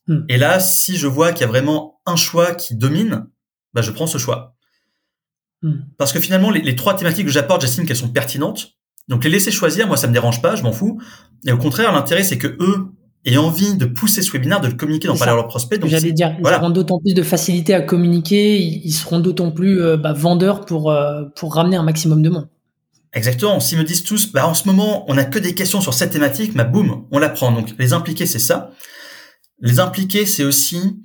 Hmm. 0.07 0.25
Et 0.29 0.37
là, 0.37 0.61
si 0.61 0.97
je 0.97 1.07
vois 1.07 1.33
qu'il 1.33 1.43
y 1.43 1.45
a 1.45 1.49
vraiment 1.49 2.01
un 2.07 2.17
choix 2.17 2.55
qui 2.55 2.75
domine, 2.75 3.27
bah, 3.73 3.83
je 3.83 3.91
prends 3.91 4.07
ce 4.07 4.19
choix. 4.19 4.57
Hmm. 5.63 5.81
Parce 5.99 6.13
que 6.13 6.21
finalement, 6.21 6.51
les, 6.51 6.61
les 6.61 6.77
trois 6.77 6.95
thématiques 6.95 7.27
que 7.27 7.33
j'apporte, 7.33 7.63
j'estime 7.63 7.87
qu'elles 7.87 7.97
sont 7.97 8.13
pertinentes. 8.13 8.77
Donc 9.09 9.23
les 9.23 9.31
laisser 9.31 9.51
choisir, 9.51 9.87
moi 9.87 9.97
ça 9.97 10.09
me 10.09 10.13
dérange 10.13 10.43
pas, 10.43 10.57
je 10.57 10.63
m'en 10.63 10.73
fous. 10.73 11.01
Et 11.47 11.53
au 11.53 11.59
contraire, 11.59 11.93
l'intérêt 11.93 12.25
c'est 12.25 12.39
que 12.39 12.57
eux 12.61 12.89
aient 13.35 13.39
envie 13.39 13.75
de 13.77 13.87
pousser 13.87 14.23
ce 14.23 14.31
webinaire, 14.33 14.61
de 14.61 14.69
le 14.69 14.75
communiquer, 14.75 15.09
d'en 15.09 15.17
parler 15.17 15.33
à 15.33 15.37
leurs 15.37 15.49
prospects. 15.49 15.81
Donc 15.81 15.91
j'allais 15.91 16.13
dire, 16.13 16.37
ils 16.39 16.47
auront 16.47 16.71
d'autant 16.71 17.01
plus 17.01 17.15
de 17.15 17.23
facilité 17.23 17.75
à 17.75 17.81
communiquer, 17.81 18.59
ils 18.59 18.93
seront 18.93 19.21
d'autant 19.21 19.51
plus 19.51 19.83
euh, 19.83 19.97
bah, 19.97 20.13
vendeurs 20.13 20.65
pour 20.65 20.91
euh, 20.91 21.25
pour 21.35 21.55
ramener 21.55 21.77
un 21.77 21.83
maximum 21.83 22.23
de 22.23 22.31
monde. 22.31 22.49
Exactement. 23.13 23.61
S'ils 23.61 23.79
me 23.79 23.85
disent 23.85 24.05
tous, 24.05 24.31
bah 24.33 24.47
en 24.47 24.55
ce 24.55 24.67
moment 24.69 25.05
on 25.09 25.17
a 25.19 25.25
que 25.25 25.39
des 25.39 25.55
questions 25.55 25.81
sur 25.81 25.95
cette 25.95 26.11
thématique, 26.11 26.55
bah 26.55 26.65
boum, 26.65 27.07
on 27.11 27.19
la 27.19 27.29
prend. 27.29 27.53
Donc 27.53 27.75
les 27.79 27.93
impliquer 27.93 28.27
c'est 28.27 28.39
ça. 28.39 28.71
Les 29.61 29.81
impliquer 29.81 30.27
c'est 30.27 30.45
aussi 30.45 30.99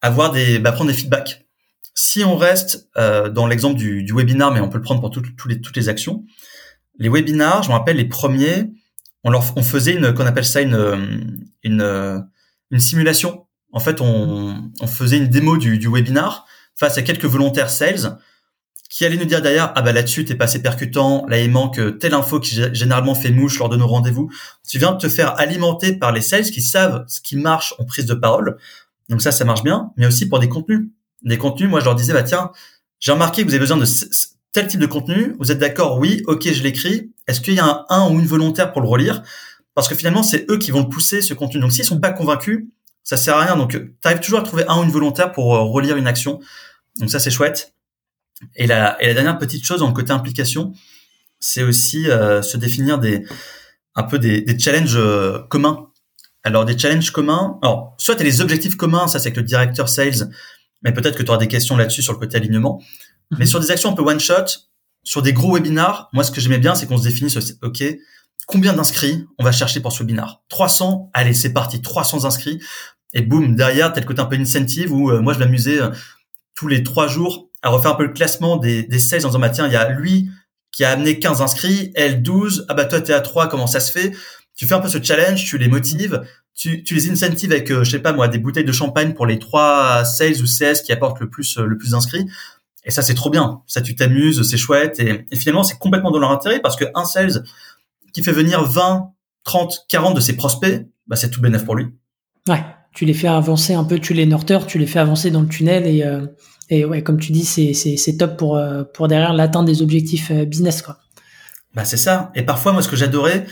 avoir 0.00 0.32
des, 0.32 0.58
bah, 0.58 0.72
prendre 0.72 0.90
des 0.90 0.96
feedbacks. 0.96 1.46
Si 1.94 2.24
on 2.24 2.36
reste 2.36 2.88
euh, 2.96 3.28
dans 3.28 3.46
l'exemple 3.46 3.76
du, 3.76 4.02
du 4.02 4.14
webinar, 4.14 4.52
mais 4.52 4.60
on 4.60 4.68
peut 4.68 4.78
le 4.78 4.82
prendre 4.82 5.00
pour 5.00 5.10
toutes 5.10 5.26
les, 5.46 5.60
toutes 5.60 5.76
les 5.76 5.88
actions, 5.88 6.24
les 6.98 7.08
webinars, 7.08 7.62
je 7.62 7.68
me 7.68 7.74
rappelle 7.74 7.96
les 7.96 8.08
premiers, 8.08 8.72
on 9.24 9.30
leur 9.30 9.44
on 9.56 9.62
faisait 9.62 9.94
une 9.94 10.12
qu'on 10.14 10.26
appelle 10.26 10.44
ça 10.44 10.60
une 10.60 11.36
une 11.62 12.24
une 12.70 12.80
simulation. 12.80 13.46
En 13.72 13.80
fait, 13.80 14.00
on, 14.00 14.70
on 14.80 14.86
faisait 14.86 15.16
une 15.16 15.28
démo 15.28 15.56
du, 15.56 15.78
du 15.78 15.88
webinar 15.88 16.46
face 16.74 16.98
à 16.98 17.02
quelques 17.02 17.24
volontaires 17.24 17.70
sales 17.70 18.18
qui 18.90 19.06
allaient 19.06 19.16
nous 19.16 19.24
dire 19.24 19.40
derrière 19.40 19.72
ah 19.74 19.80
bah 19.80 19.92
là-dessus 19.92 20.26
t'es 20.26 20.34
pas 20.34 20.44
assez 20.44 20.60
percutant, 20.60 21.24
là 21.26 21.40
il 21.40 21.50
manque 21.50 21.80
telle 21.98 22.12
info 22.12 22.40
qui 22.40 22.60
généralement 22.74 23.14
fait 23.14 23.30
mouche 23.30 23.58
lors 23.58 23.70
de 23.70 23.76
nos 23.76 23.86
rendez-vous. 23.86 24.30
Tu 24.68 24.78
viens 24.78 24.92
de 24.92 24.98
te 24.98 25.08
faire 25.08 25.40
alimenter 25.40 25.94
par 25.94 26.12
les 26.12 26.20
sales 26.20 26.44
qui 26.44 26.60
savent 26.60 27.04
ce 27.08 27.22
qui 27.22 27.36
marche 27.36 27.72
en 27.78 27.84
prise 27.86 28.04
de 28.04 28.12
parole. 28.12 28.58
Donc 29.08 29.22
ça 29.22 29.32
ça 29.32 29.46
marche 29.46 29.62
bien, 29.62 29.92
mais 29.96 30.06
aussi 30.06 30.28
pour 30.28 30.40
des 30.40 30.50
contenus. 30.50 30.88
Des 31.22 31.38
contenus, 31.38 31.70
moi 31.70 31.80
je 31.80 31.86
leur 31.86 31.94
disais 31.94 32.12
bah 32.12 32.22
tiens, 32.22 32.50
j'ai 33.00 33.12
remarqué 33.12 33.42
que 33.42 33.48
vous 33.48 33.54
avez 33.54 33.60
besoin 33.60 33.78
de 33.78 33.86
tel 34.52 34.66
type 34.66 34.80
de 34.80 34.86
contenu, 34.86 35.34
vous 35.38 35.50
êtes 35.50 35.58
d'accord? 35.58 35.98
Oui, 35.98 36.22
ok, 36.26 36.52
je 36.52 36.62
l'écris. 36.62 37.11
Est-ce 37.26 37.40
qu'il 37.40 37.54
y 37.54 37.60
a 37.60 37.86
un, 37.88 38.08
ou 38.10 38.18
une 38.18 38.26
volontaire 38.26 38.72
pour 38.72 38.82
le 38.82 38.88
relire? 38.88 39.22
Parce 39.74 39.88
que 39.88 39.94
finalement, 39.94 40.22
c'est 40.22 40.50
eux 40.50 40.58
qui 40.58 40.70
vont 40.70 40.80
le 40.80 40.88
pousser, 40.88 41.22
ce 41.22 41.34
contenu. 41.34 41.60
Donc, 41.60 41.72
s'ils 41.72 41.84
sont 41.84 42.00
pas 42.00 42.12
convaincus, 42.12 42.66
ça 43.04 43.16
sert 43.16 43.36
à 43.36 43.44
rien. 43.44 43.56
Donc, 43.56 43.70
tu 43.70 43.96
arrives 44.04 44.20
toujours 44.20 44.40
à 44.40 44.42
trouver 44.42 44.64
un 44.68 44.78
ou 44.80 44.82
une 44.84 44.90
volontaire 44.90 45.32
pour 45.32 45.54
euh, 45.54 45.62
relire 45.62 45.96
une 45.96 46.06
action. 46.06 46.40
Donc, 46.98 47.10
ça, 47.10 47.18
c'est 47.18 47.30
chouette. 47.30 47.74
Et 48.56 48.66
la, 48.66 49.00
et 49.02 49.06
la 49.06 49.14
dernière 49.14 49.38
petite 49.38 49.64
chose, 49.64 49.82
en 49.82 49.92
côté 49.92 50.12
implication, 50.12 50.72
c'est 51.38 51.62
aussi 51.62 52.10
euh, 52.10 52.42
se 52.42 52.56
définir 52.56 52.98
des 52.98 53.24
un 53.94 54.04
peu 54.04 54.18
des, 54.18 54.40
des 54.42 54.58
challenges 54.58 54.96
euh, 54.96 55.40
communs. 55.48 55.88
Alors, 56.44 56.64
des 56.64 56.76
challenges 56.76 57.10
communs. 57.10 57.58
Alors, 57.62 57.94
soit 57.98 58.16
tu 58.16 58.22
as 58.22 58.24
les 58.24 58.40
objectifs 58.40 58.76
communs, 58.76 59.06
ça, 59.06 59.18
c'est 59.18 59.28
avec 59.28 59.36
le 59.36 59.42
directeur 59.42 59.88
sales, 59.88 60.30
mais 60.82 60.92
peut-être 60.92 61.16
que 61.16 61.22
tu 61.22 61.30
auras 61.30 61.38
des 61.38 61.48
questions 61.48 61.76
là-dessus 61.76 62.02
sur 62.02 62.12
le 62.12 62.18
côté 62.18 62.36
alignement. 62.36 62.82
Mais 63.38 63.46
sur 63.46 63.60
des 63.60 63.70
actions 63.70 63.90
un 63.90 63.94
peu 63.94 64.02
one 64.02 64.20
shot, 64.20 64.44
sur 65.04 65.22
des 65.22 65.32
gros 65.32 65.54
webinars, 65.54 66.08
moi, 66.12 66.24
ce 66.24 66.30
que 66.30 66.40
j'aimais 66.40 66.58
bien, 66.58 66.74
c'est 66.74 66.86
qu'on 66.86 66.98
se 66.98 67.04
définisse, 67.04 67.36
OK, 67.62 67.82
combien 68.46 68.72
d'inscrits 68.72 69.26
on 69.38 69.44
va 69.44 69.52
chercher 69.52 69.80
pour 69.80 69.92
ce 69.92 70.02
webinar? 70.02 70.42
300, 70.48 71.10
allez, 71.12 71.34
c'est 71.34 71.52
parti, 71.52 71.82
300 71.82 72.24
inscrits. 72.24 72.60
Et 73.14 73.22
boum, 73.22 73.56
derrière, 73.56 73.92
tel 73.92 74.04
côté 74.04 74.20
un 74.20 74.26
peu 74.26 74.36
incentive 74.36 74.92
où 74.92 75.10
euh, 75.10 75.20
moi, 75.20 75.34
je 75.34 75.38
m'amusais 75.38 75.80
euh, 75.80 75.90
tous 76.54 76.68
les 76.68 76.82
trois 76.82 77.08
jours 77.08 77.48
à 77.62 77.70
refaire 77.70 77.92
un 77.92 77.94
peu 77.94 78.04
le 78.04 78.12
classement 78.12 78.56
des, 78.56 78.82
des 78.84 78.98
sales 78.98 79.24
en 79.24 79.28
disant, 79.28 79.38
bah, 79.38 79.50
tiens, 79.50 79.66
il 79.66 79.72
y 79.72 79.76
a 79.76 79.90
lui 79.90 80.30
qui 80.70 80.84
a 80.84 80.90
amené 80.90 81.18
15 81.18 81.42
inscrits, 81.42 81.92
elle 81.94 82.22
12, 82.22 82.66
ah 82.68 82.74
bah 82.74 82.86
toi, 82.86 83.00
t'es 83.00 83.12
à 83.12 83.20
3, 83.20 83.48
comment 83.48 83.66
ça 83.66 83.78
se 83.78 83.92
fait? 83.92 84.12
Tu 84.56 84.66
fais 84.66 84.74
un 84.74 84.80
peu 84.80 84.88
ce 84.88 85.02
challenge, 85.02 85.44
tu 85.44 85.58
les 85.58 85.68
motives, 85.68 86.22
tu, 86.54 86.82
tu 86.82 86.94
les 86.94 87.10
incentives 87.10 87.52
avec, 87.52 87.70
euh, 87.70 87.84
je 87.84 87.90
sais 87.90 87.98
pas 87.98 88.12
moi, 88.12 88.28
des 88.28 88.38
bouteilles 88.38 88.64
de 88.64 88.72
champagne 88.72 89.12
pour 89.12 89.26
les 89.26 89.38
trois 89.38 90.04
sales 90.04 90.40
ou 90.42 90.46
CS 90.46 90.80
qui 90.82 90.92
apportent 90.92 91.20
le 91.20 91.28
plus, 91.28 91.58
le 91.58 91.76
plus 91.76 91.90
d'inscrits. 91.90 92.26
Et 92.84 92.90
ça, 92.90 93.02
c'est 93.02 93.14
trop 93.14 93.30
bien. 93.30 93.62
Ça, 93.66 93.80
tu 93.80 93.94
t'amuses, 93.94 94.42
c'est 94.48 94.56
chouette. 94.56 94.98
Et, 95.00 95.36
finalement, 95.36 95.62
c'est 95.62 95.78
complètement 95.78 96.10
dans 96.10 96.18
leur 96.18 96.30
intérêt 96.30 96.60
parce 96.60 96.76
que 96.76 96.84
un 96.94 97.04
sales 97.04 97.44
qui 98.12 98.22
fait 98.22 98.32
venir 98.32 98.64
20, 98.64 99.12
30, 99.44 99.86
40 99.88 100.14
de 100.14 100.20
ses 100.20 100.36
prospects, 100.36 100.86
bah, 101.06 101.16
c'est 101.16 101.30
tout 101.30 101.40
bénéf 101.40 101.64
pour 101.64 101.76
lui. 101.76 101.86
Ouais, 102.48 102.64
tu 102.94 103.04
les 103.04 103.14
fais 103.14 103.28
avancer 103.28 103.74
un 103.74 103.84
peu, 103.84 103.98
tu 103.98 104.14
les 104.14 104.26
nurtures, 104.26 104.66
tu 104.66 104.78
les 104.78 104.86
fais 104.86 104.98
avancer 104.98 105.30
dans 105.30 105.40
le 105.40 105.48
tunnel 105.48 105.86
et, 105.86 106.02
euh, 106.02 106.26
et 106.68 106.84
ouais, 106.84 107.02
comme 107.02 107.20
tu 107.20 107.32
dis, 107.32 107.44
c'est, 107.44 107.74
c'est, 107.74 107.96
c'est 107.96 108.16
top 108.16 108.36
pour, 108.36 108.56
euh, 108.56 108.82
pour 108.82 109.08
derrière 109.08 109.32
l'atteinte 109.32 109.66
des 109.66 109.82
objectifs 109.82 110.30
euh, 110.30 110.44
business, 110.44 110.82
quoi. 110.82 110.98
Bah, 111.74 111.84
c'est 111.84 111.96
ça. 111.96 112.30
Et 112.34 112.42
parfois, 112.42 112.72
moi, 112.72 112.82
ce 112.82 112.88
que 112.88 112.96
j'adorais, 112.96 113.46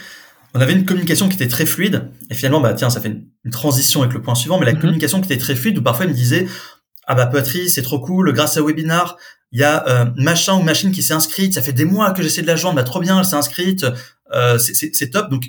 on 0.55 0.61
avait 0.61 0.73
une 0.73 0.85
communication 0.85 1.29
qui 1.29 1.37
était 1.37 1.49
très 1.49 1.67
fluide. 1.67 2.11
Et 2.31 2.35
finalement, 2.35 2.61
bah, 2.61 2.75
tiens, 2.75 2.91
ça 2.91 3.01
fait 3.01 3.09
une, 3.09 3.51
transition 3.51 4.03
avec 4.03 4.13
le 4.13 4.21
point 4.21 4.35
suivant, 4.35 4.59
mais 4.59 4.67
la 4.67 4.73
mm-hmm. 4.73 4.81
communication 4.81 5.21
qui 5.21 5.33
était 5.33 5.41
très 5.41 5.55
fluide 5.55 5.79
où 5.79 5.83
parfois 5.83 6.05
il 6.05 6.11
me 6.11 6.15
disait, 6.15 6.47
ah 7.11 7.17
bah 7.17 7.27
Patrice, 7.27 7.75
c'est 7.75 7.83
trop 7.83 7.99
cool, 7.99 8.33
grâce 8.33 8.57
à 8.57 8.63
webinar, 8.63 9.17
il 9.51 9.59
y 9.59 9.65
a 9.65 9.85
euh, 9.89 10.05
machin 10.15 10.55
ou 10.55 10.63
machine 10.63 10.93
qui 10.93 11.03
s'est 11.03 11.13
inscrite, 11.13 11.55
ça 11.55 11.61
fait 11.61 11.73
des 11.73 11.85
mois 11.85 12.13
que 12.13 12.23
j'essaie 12.23 12.43
de 12.43 12.47
la 12.47 12.55
joindre, 12.55 12.77
bah 12.77 12.85
trop 12.85 13.01
bien, 13.01 13.19
elle 13.19 13.25
s'est 13.25 13.35
inscrite, 13.35 13.85
euh, 14.33 14.59
c'est 14.59 15.11
top. 15.11 15.29
Donc 15.29 15.49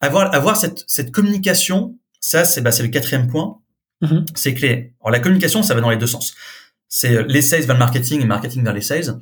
avoir 0.00 0.34
avoir 0.34 0.56
cette 0.56 0.82
cette 0.88 1.12
communication, 1.12 1.96
ça 2.18 2.44
c'est 2.44 2.62
bah 2.62 2.72
c'est 2.72 2.82
le 2.82 2.88
quatrième 2.88 3.28
point, 3.28 3.60
mm-hmm. 4.02 4.26
c'est 4.34 4.54
clé. 4.54 4.94
Alors 5.00 5.12
la 5.12 5.20
communication, 5.20 5.62
ça 5.62 5.72
va 5.74 5.80
dans 5.80 5.90
les 5.90 5.98
deux 5.98 6.08
sens. 6.08 6.34
C'est 6.88 7.14
euh, 7.14 7.24
les 7.28 7.42
sales 7.42 7.62
vers 7.62 7.76
le 7.76 7.78
marketing 7.78 8.20
et 8.20 8.26
marketing 8.26 8.64
vers 8.64 8.74
les 8.74 8.82
sales. 8.82 9.20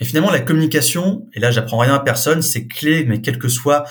Et 0.00 0.04
finalement 0.04 0.32
la 0.32 0.40
communication, 0.40 1.28
et 1.34 1.38
là 1.38 1.52
j'apprends 1.52 1.78
rien 1.78 1.94
à 1.94 2.00
personne, 2.00 2.42
c'est 2.42 2.66
clé, 2.66 3.04
mais 3.04 3.20
quelle 3.20 3.38
que 3.38 3.48
soit 3.48 3.84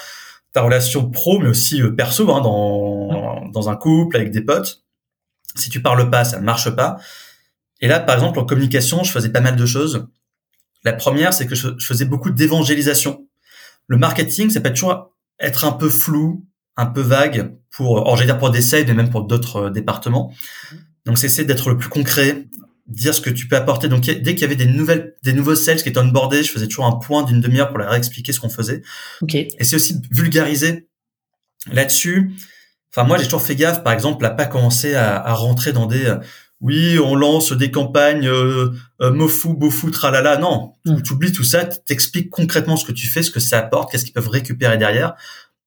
ta 0.51 0.63
relation 0.63 1.09
pro, 1.09 1.39
mais 1.39 1.47
aussi 1.47 1.81
euh, 1.81 1.91
perso, 1.91 2.29
hein, 2.29 2.41
dans 2.41 3.47
dans 3.53 3.69
un 3.69 3.77
couple 3.77 4.17
avec 4.17 4.31
des 4.31 4.41
potes 4.41 4.84
si 5.57 5.69
tu 5.69 5.81
parles 5.81 6.09
pas, 6.09 6.23
ça 6.23 6.39
ne 6.39 6.45
marche 6.45 6.69
pas. 6.69 6.97
Et 7.81 7.87
là, 7.87 7.99
par 7.99 8.15
exemple, 8.15 8.39
en 8.39 8.45
communication, 8.45 9.03
je 9.03 9.11
faisais 9.11 9.29
pas 9.29 9.41
mal 9.41 9.55
de 9.55 9.65
choses. 9.65 10.07
La 10.83 10.93
première, 10.93 11.33
c'est 11.33 11.47
que 11.47 11.55
je, 11.55 11.69
faisais 11.79 12.05
beaucoup 12.05 12.29
d'évangélisation. 12.29 13.27
Le 13.87 13.97
marketing, 13.97 14.49
ça 14.49 14.61
peut 14.61 14.71
toujours 14.71 15.15
être 15.39 15.65
un 15.65 15.71
peu 15.71 15.89
flou, 15.89 16.45
un 16.77 16.85
peu 16.85 17.01
vague 17.01 17.55
pour, 17.71 17.91
or 17.91 18.15
j'allais 18.15 18.27
dire 18.27 18.37
pour 18.37 18.51
des 18.51 18.61
sales, 18.61 18.85
mais 18.87 18.93
même 18.93 19.09
pour 19.09 19.23
d'autres 19.23 19.55
euh, 19.57 19.69
départements. 19.69 20.33
Donc, 21.05 21.17
c'est 21.17 21.27
essayer 21.27 21.45
d'être 21.45 21.69
le 21.69 21.77
plus 21.77 21.89
concret, 21.89 22.47
dire 22.87 23.13
ce 23.13 23.21
que 23.21 23.29
tu 23.29 23.47
peux 23.47 23.55
apporter. 23.55 23.87
Donc, 23.87 24.01
dès 24.01 24.35
qu'il 24.35 24.41
y 24.41 24.45
avait 24.45 24.55
des 24.55 24.65
nouvelles, 24.65 25.15
des 25.23 25.33
nouveaux 25.33 25.55
sales 25.55 25.81
qui 25.81 25.89
étaient 25.89 25.99
onboardés, 25.99 26.43
je 26.43 26.51
faisais 26.51 26.67
toujours 26.67 26.85
un 26.85 26.95
point 26.95 27.23
d'une 27.23 27.41
demi-heure 27.41 27.69
pour 27.69 27.79
leur 27.79 27.93
expliquer 27.93 28.31
ce 28.31 28.39
qu'on 28.39 28.49
faisait. 28.49 28.81
Okay. 29.21 29.49
Et 29.59 29.63
c'est 29.63 29.75
aussi 29.75 30.01
vulgariser 30.11 30.87
là-dessus. 31.71 32.31
Enfin, 32.95 33.05
moi, 33.05 33.17
j'ai 33.17 33.25
toujours 33.25 33.41
fait 33.41 33.57
gaffe, 33.57 33.83
par 33.83 33.91
exemple, 33.91 34.25
à 34.25 34.29
pas 34.29 34.45
commencer 34.45 34.95
à, 34.95 35.17
à 35.17 35.33
rentrer 35.33 35.73
dans 35.73 35.85
des 35.85 36.05
euh, 36.05 36.17
oui, 36.61 36.97
on 36.97 37.15
lance 37.15 37.51
des 37.51 37.69
campagnes 37.69 38.27
euh, 38.27 38.71
euh 39.01 39.11
mofu, 39.11 39.49
bofu, 39.53 39.91
tralala. 39.91 40.37
Non, 40.37 40.73
mm. 40.85 41.01
tu 41.01 41.13
oublies 41.13 41.33
tout 41.33 41.43
ça, 41.43 41.65
t'expliques 41.65 42.29
concrètement 42.29 42.77
ce 42.77 42.85
que 42.85 42.93
tu 42.93 43.07
fais, 43.07 43.21
ce 43.21 43.31
que 43.31 43.41
ça 43.41 43.59
apporte, 43.59 43.91
qu'est-ce 43.91 44.05
qu'ils 44.05 44.13
peuvent 44.13 44.29
récupérer 44.29 44.77
derrière. 44.77 45.15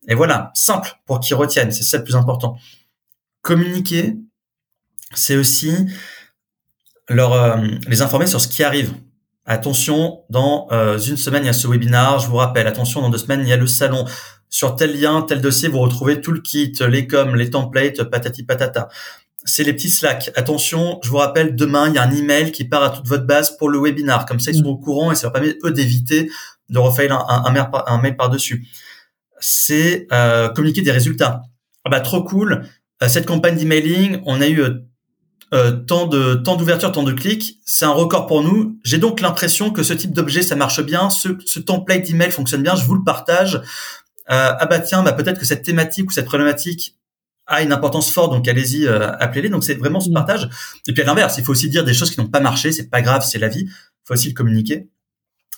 Et 0.09 0.15
voilà, 0.15 0.51
simple 0.55 0.99
pour 1.05 1.21
qu'ils 1.21 1.37
retiennent, 1.37 1.71
c'est 1.71 1.83
ça 1.83 1.99
le 1.99 2.05
plus 2.05 2.17
important. 2.17 2.57
Communiquer, 3.43 4.17
c'est 5.15 5.37
aussi 5.37 5.73
leur 7.11 7.35
euh, 7.35 7.59
les 7.87 8.01
informer 8.01 8.27
sur 8.27 8.41
ce 8.41 8.49
qui 8.49 8.65
arrive. 8.65 8.95
Attention, 9.45 10.25
dans 10.31 10.69
une 10.99 11.17
semaine 11.17 11.45
il 11.45 11.47
y 11.47 11.51
a 11.51 11.55
ce 11.55 11.69
webinar, 11.69 12.19
je 12.19 12.29
vous 12.29 12.37
rappelle. 12.37 12.67
Attention, 12.67 13.01
dans 13.03 13.09
deux 13.09 13.19
semaines 13.19 13.41
il 13.41 13.49
y 13.49 13.53
a 13.53 13.57
le 13.57 13.67
salon 13.67 14.05
sur 14.51 14.77
tel 14.77 14.99
lien, 14.99 15.23
tel 15.23 15.41
dossier, 15.41 15.69
vous 15.69 15.81
retrouvez 15.81 16.21
tout 16.21 16.33
le 16.33 16.41
kit, 16.41 16.73
les 16.89 17.07
coms, 17.07 17.35
les 17.35 17.51
templates, 17.51 18.03
patati 18.05 18.43
patata. 18.43 18.89
C'est 19.45 19.65
les 19.65 19.73
petits 19.73 19.91
Slack. 19.91 20.31
Attention, 20.37 20.99
je 21.03 21.09
vous 21.09 21.17
rappelle, 21.17 21.57
demain, 21.57 21.89
il 21.89 21.95
y 21.95 21.99
a 21.99 22.03
un 22.03 22.11
email 22.11 22.53
qui 22.53 22.65
part 22.65 22.83
à 22.83 22.91
toute 22.91 23.07
votre 23.07 23.25
base 23.25 23.57
pour 23.57 23.71
le 23.71 23.81
webinar. 23.81 24.27
Comme 24.27 24.41
ça, 24.41 24.51
ils 24.51 24.59
sont 24.59 24.67
au 24.67 24.77
courant 24.77 25.13
et 25.13 25.15
ça 25.15 25.29
leur 25.29 25.33
permet, 25.33 25.57
eux, 25.65 25.71
d'éviter 25.71 26.31
de 26.69 26.79
refaire 26.79 27.13
un, 27.13 28.01
mail 28.01 28.17
par-dessus. 28.17 28.67
c'est 29.41 30.07
euh, 30.13 30.49
communiquer 30.49 30.83
des 30.83 30.91
résultats. 30.91 31.43
Ah 31.85 31.91
bah 31.91 32.01
trop 32.01 32.23
cool, 32.23 32.67
euh, 33.03 33.09
cette 33.09 33.25
campagne 33.25 33.57
d'emailing, 33.57 34.21
on 34.27 34.41
a 34.41 34.49
eu 34.49 34.61
euh, 35.55 35.73
tant 35.73 36.07
de 36.07 36.35
tant 36.35 36.57
d'ouverture, 36.57 36.93
tant 36.93 37.05
de 37.05 37.13
clics, 37.13 37.59
c'est 37.65 37.87
un 37.87 37.93
record 37.93 38.27
pour 38.27 38.43
nous. 38.43 38.79
J'ai 38.85 38.99
donc 38.99 39.21
l'impression 39.21 39.71
que 39.71 39.83
ce 39.83 39.95
type 39.95 40.13
d'objet 40.13 40.43
ça 40.43 40.57
marche 40.57 40.83
bien, 40.83 41.09
ce, 41.09 41.29
ce 41.47 41.61
template 41.61 42.07
d'email 42.07 42.31
fonctionne 42.31 42.63
bien, 42.63 42.77
je 42.77 42.85
vous 42.85 42.95
le 42.95 43.05
partage. 43.05 43.63
Ah 44.29 44.67
bah 44.67 44.79
tiens, 44.81 45.03
bah 45.03 45.13
peut-être 45.13 45.39
que 45.39 45.47
cette 45.47 45.63
thématique 45.63 46.11
ou 46.11 46.13
cette 46.13 46.27
problématique 46.27 46.97
a 47.47 47.63
une 47.63 47.73
importance 47.73 48.11
forte, 48.11 48.33
donc 48.33 48.47
allez-y, 48.47 48.87
appelez-les. 48.87 49.49
Donc 49.49 49.65
c'est 49.65 49.75
vraiment 49.75 50.01
ce 50.01 50.11
mmh. 50.11 50.15
partage. 50.15 50.49
Et 50.87 50.93
puis 50.93 51.03
à 51.03 51.07
l'inverse, 51.07 51.39
il 51.39 51.45
faut 51.45 51.53
aussi 51.53 51.69
dire 51.69 51.85
des 51.85 51.95
choses 51.95 52.11
qui 52.11 52.21
n'ont 52.21 52.29
pas 52.29 52.41
marché, 52.41 52.73
c'est 52.73 52.91
pas 52.91 53.01
grave, 53.03 53.25
c'est 53.29 53.39
la 53.39 53.49
vie. 53.49 53.65
Il 53.65 54.07
faut 54.07 54.15
aussi 54.15 54.29
le 54.29 54.35
communiquer. 54.35 54.89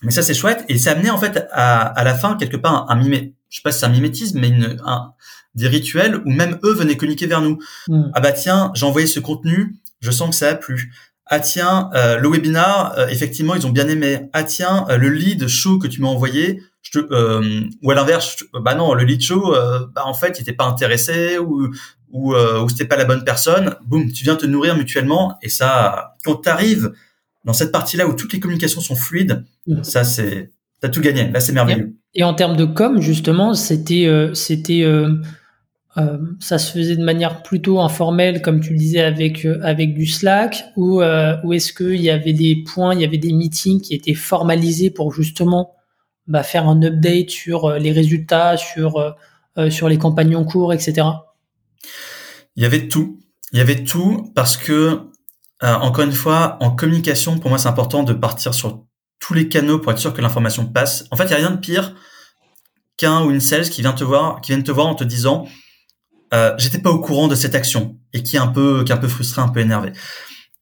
Mais 0.02 0.12
ça 0.12 0.22
c'est 0.22 0.34
chouette 0.34 0.64
et 0.68 0.78
ça 0.78 0.92
amenait 0.92 1.10
en 1.10 1.18
fait 1.18 1.46
à, 1.52 1.82
à 1.82 2.04
la 2.04 2.14
fin 2.14 2.36
quelque 2.36 2.56
part 2.56 2.90
un, 2.90 2.94
un 2.94 2.96
mimé, 2.96 3.34
je 3.50 3.56
sais 3.56 3.62
pas 3.62 3.72
si 3.72 3.80
c'est 3.80 3.86
un 3.86 3.90
mimétisme, 3.90 4.40
mais 4.40 4.48
une, 4.48 4.80
un, 4.86 5.12
des 5.54 5.68
rituels 5.68 6.22
où 6.24 6.30
même 6.30 6.58
eux 6.64 6.72
venaient 6.72 6.96
communiquer 6.96 7.26
vers 7.26 7.40
nous. 7.40 7.58
Hmm. 7.88 8.10
Ah 8.14 8.20
bah 8.20 8.32
tiens, 8.32 8.70
j'ai 8.74 8.86
envoyé 8.86 9.06
ce 9.06 9.20
contenu, 9.20 9.76
je 10.00 10.10
sens 10.10 10.30
que 10.30 10.36
ça 10.36 10.48
a 10.50 10.54
plu. 10.54 10.92
Ah 11.26 11.40
tiens, 11.40 11.90
euh, 11.94 12.18
le 12.18 12.28
webinar, 12.28 12.98
euh, 12.98 13.06
effectivement, 13.08 13.54
ils 13.54 13.66
ont 13.66 13.70
bien 13.70 13.88
aimé. 13.88 14.28
Ah 14.32 14.42
tiens, 14.42 14.86
euh, 14.88 14.96
le 14.96 15.08
lead 15.08 15.46
show 15.46 15.78
que 15.78 15.86
tu 15.86 16.00
m'as 16.00 16.08
envoyé, 16.08 16.62
je 16.82 16.98
te, 16.98 17.40
ou 17.82 17.90
à 17.90 17.94
l'inverse, 17.94 18.44
bah 18.54 18.74
non, 18.74 18.94
le 18.94 19.04
lead 19.04 19.20
show, 19.20 19.54
bah 19.94 20.02
en 20.04 20.14
fait, 20.14 20.38
il 20.38 20.42
était 20.42 20.52
pas 20.52 20.64
intéressé 20.64 21.38
ou 21.38 21.68
ou, 22.12 22.34
ou 22.34 22.68
c'était 22.68 22.86
pas 22.86 22.96
la 22.96 23.04
bonne 23.04 23.22
personne. 23.22 23.76
Boum, 23.86 24.10
tu 24.10 24.24
viens 24.24 24.36
te 24.36 24.46
nourrir 24.46 24.76
mutuellement 24.76 25.38
et 25.42 25.48
ça, 25.48 26.16
quand 26.24 26.36
t'arrives 26.36 26.92
dans 27.44 27.52
cette 27.52 27.72
partie-là 27.72 28.06
où 28.06 28.14
toutes 28.14 28.32
les 28.32 28.40
communications 28.40 28.80
sont 28.80 28.96
fluides, 28.96 29.44
mm. 29.66 29.82
ça 29.82 30.04
c'est 30.04 30.50
t'as 30.80 30.88
tout 30.88 31.00
gagné. 31.00 31.30
Là, 31.30 31.40
c'est 31.40 31.52
merveilleux. 31.52 31.94
Et, 32.14 32.24
en 32.24 32.34
termes 32.34 32.56
de 32.56 32.64
com, 32.64 33.00
justement, 33.00 33.54
c'était 33.54 34.06
euh, 34.06 34.34
c'était 34.34 34.82
euh, 34.82 35.20
euh, 35.96 36.18
ça 36.40 36.58
se 36.58 36.72
faisait 36.72 36.96
de 36.96 37.04
manière 37.04 37.42
plutôt 37.42 37.80
informelle, 37.80 38.42
comme 38.42 38.60
tu 38.60 38.72
le 38.72 38.78
disais, 38.78 39.00
avec 39.00 39.46
avec 39.62 39.94
du 39.94 40.06
Slack, 40.06 40.64
ou 40.76 41.02
ou 41.02 41.52
est-ce 41.52 41.72
qu'il 41.72 42.00
y 42.00 42.10
avait 42.10 42.32
des 42.32 42.64
points, 42.66 42.94
il 42.94 43.00
y 43.00 43.04
avait 43.04 43.18
des 43.18 43.32
meetings 43.32 43.80
qui 43.80 43.94
étaient 43.94 44.14
formalisés 44.14 44.90
pour 44.90 45.12
justement 45.12 45.74
bah, 46.26 46.42
faire 46.42 46.68
un 46.68 46.82
update 46.82 47.30
sur 47.30 47.70
les 47.72 47.92
résultats, 47.92 48.56
sur 48.56 49.16
sur 49.68 49.88
les 49.88 49.98
campagnes 49.98 50.36
en 50.36 50.44
cours, 50.44 50.72
etc. 50.72 51.06
Il 52.56 52.62
y 52.62 52.66
avait 52.66 52.88
tout. 52.88 53.20
Il 53.52 53.58
y 53.58 53.60
avait 53.60 53.84
tout 53.84 54.30
parce 54.34 54.56
que 54.56 55.10
euh, 55.62 55.74
encore 55.74 56.04
une 56.04 56.12
fois, 56.12 56.56
en 56.60 56.70
communication, 56.70 57.38
pour 57.38 57.50
moi, 57.50 57.58
c'est 57.58 57.68
important 57.68 58.02
de 58.02 58.12
partir 58.12 58.54
sur 58.54 58.84
tous 59.18 59.34
les 59.34 59.48
canaux 59.48 59.78
pour 59.78 59.92
être 59.92 59.98
sûr 59.98 60.14
que 60.14 60.22
l'information 60.22 60.66
passe. 60.66 61.04
En 61.10 61.16
fait, 61.16 61.24
il 61.24 61.28
n'y 61.28 61.34
a 61.34 61.36
rien 61.36 61.50
de 61.50 61.58
pire 61.58 61.94
qu'un 62.96 63.24
ou 63.24 63.30
une 63.30 63.40
sales 63.40 63.68
qui 63.68 63.82
vient 63.82 63.92
te 63.92 64.04
voir, 64.04 64.40
qui 64.40 64.52
vient 64.52 64.62
te 64.62 64.70
voir 64.70 64.86
en 64.86 64.94
te 64.94 65.04
disant 65.04 65.46
euh, 66.32 66.54
j'étais 66.58 66.78
pas 66.78 66.90
au 66.90 67.00
courant 67.00 67.28
de 67.28 67.34
cette 67.34 67.54
action 67.54 67.98
et 68.12 68.22
qui 68.22 68.36
est 68.36 68.38
un 68.38 68.46
peu 68.46 68.84
qui 68.84 68.92
est 68.92 68.94
un 68.94 68.98
peu 68.98 69.08
frustré, 69.08 69.42
un 69.42 69.48
peu 69.48 69.60
énervé. 69.60 69.92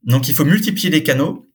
Donc 0.03 0.29
il 0.29 0.35
faut 0.35 0.45
multiplier 0.45 0.91
les 0.91 1.03
canaux. 1.03 1.48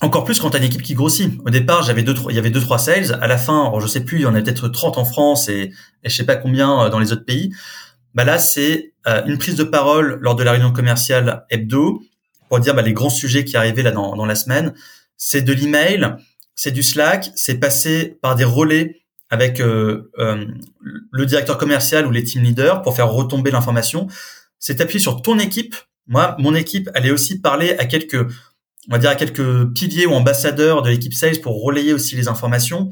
Encore 0.00 0.24
plus 0.24 0.40
quand 0.40 0.50
tu 0.50 0.56
as 0.56 0.58
une 0.58 0.66
équipe 0.66 0.82
qui 0.82 0.94
grossit. 0.94 1.32
Au 1.46 1.50
départ, 1.50 1.82
j'avais 1.82 2.02
deux, 2.02 2.14
il 2.28 2.34
y 2.34 2.38
avait 2.38 2.50
deux, 2.50 2.60
trois 2.60 2.78
sales. 2.78 3.18
À 3.20 3.26
la 3.26 3.38
fin, 3.38 3.72
je 3.80 3.86
sais 3.86 4.04
plus, 4.04 4.18
il 4.18 4.22
y 4.22 4.26
en 4.26 4.34
a 4.34 4.42
peut-être 4.42 4.68
30 4.68 4.98
en 4.98 5.04
France 5.04 5.48
et, 5.48 5.72
et 6.02 6.08
je 6.08 6.14
sais 6.14 6.26
pas 6.26 6.36
combien 6.36 6.84
euh, 6.84 6.88
dans 6.90 6.98
les 6.98 7.12
autres 7.12 7.24
pays. 7.24 7.54
Bah 8.14 8.24
là, 8.24 8.38
c'est 8.38 8.92
euh, 9.06 9.22
une 9.26 9.38
prise 9.38 9.56
de 9.56 9.64
parole 9.64 10.18
lors 10.20 10.36
de 10.36 10.42
la 10.42 10.52
réunion 10.52 10.72
commerciale 10.72 11.44
hebdo 11.50 12.02
pour 12.48 12.60
dire 12.60 12.74
bah, 12.74 12.82
les 12.82 12.92
grands 12.92 13.10
sujets 13.10 13.44
qui 13.44 13.56
arrivaient 13.56 13.82
là 13.82 13.92
dans, 13.92 14.26
la 14.26 14.34
semaine. 14.34 14.74
C'est 15.16 15.42
de 15.42 15.52
l'email, 15.52 16.14
c'est 16.54 16.70
du 16.70 16.82
Slack, 16.82 17.30
c'est 17.34 17.58
passé 17.58 18.18
par 18.20 18.34
des 18.34 18.44
relais 18.44 19.00
avec 19.30 19.60
euh, 19.60 20.10
le 20.16 21.26
directeur 21.26 21.58
commercial 21.58 22.06
ou 22.06 22.10
les 22.10 22.22
team 22.22 22.42
leaders 22.42 22.82
pour 22.82 22.94
faire 22.94 23.10
retomber 23.10 23.50
l'information. 23.50 24.06
C'est 24.58 24.80
appuyé 24.80 25.00
sur 25.00 25.22
ton 25.22 25.38
équipe. 25.38 25.74
Moi, 26.06 26.36
mon 26.38 26.54
équipe, 26.54 26.90
est 26.94 27.10
aussi 27.10 27.40
parler 27.40 27.76
à 27.78 27.86
quelques, 27.86 28.28
on 28.88 28.92
va 28.92 28.98
dire 28.98 29.10
à 29.10 29.14
quelques 29.14 29.72
piliers 29.72 30.06
ou 30.06 30.12
ambassadeurs 30.12 30.82
de 30.82 30.90
l'équipe 30.90 31.14
sales 31.14 31.40
pour 31.40 31.62
relayer 31.62 31.92
aussi 31.92 32.16
les 32.16 32.28
informations. 32.28 32.90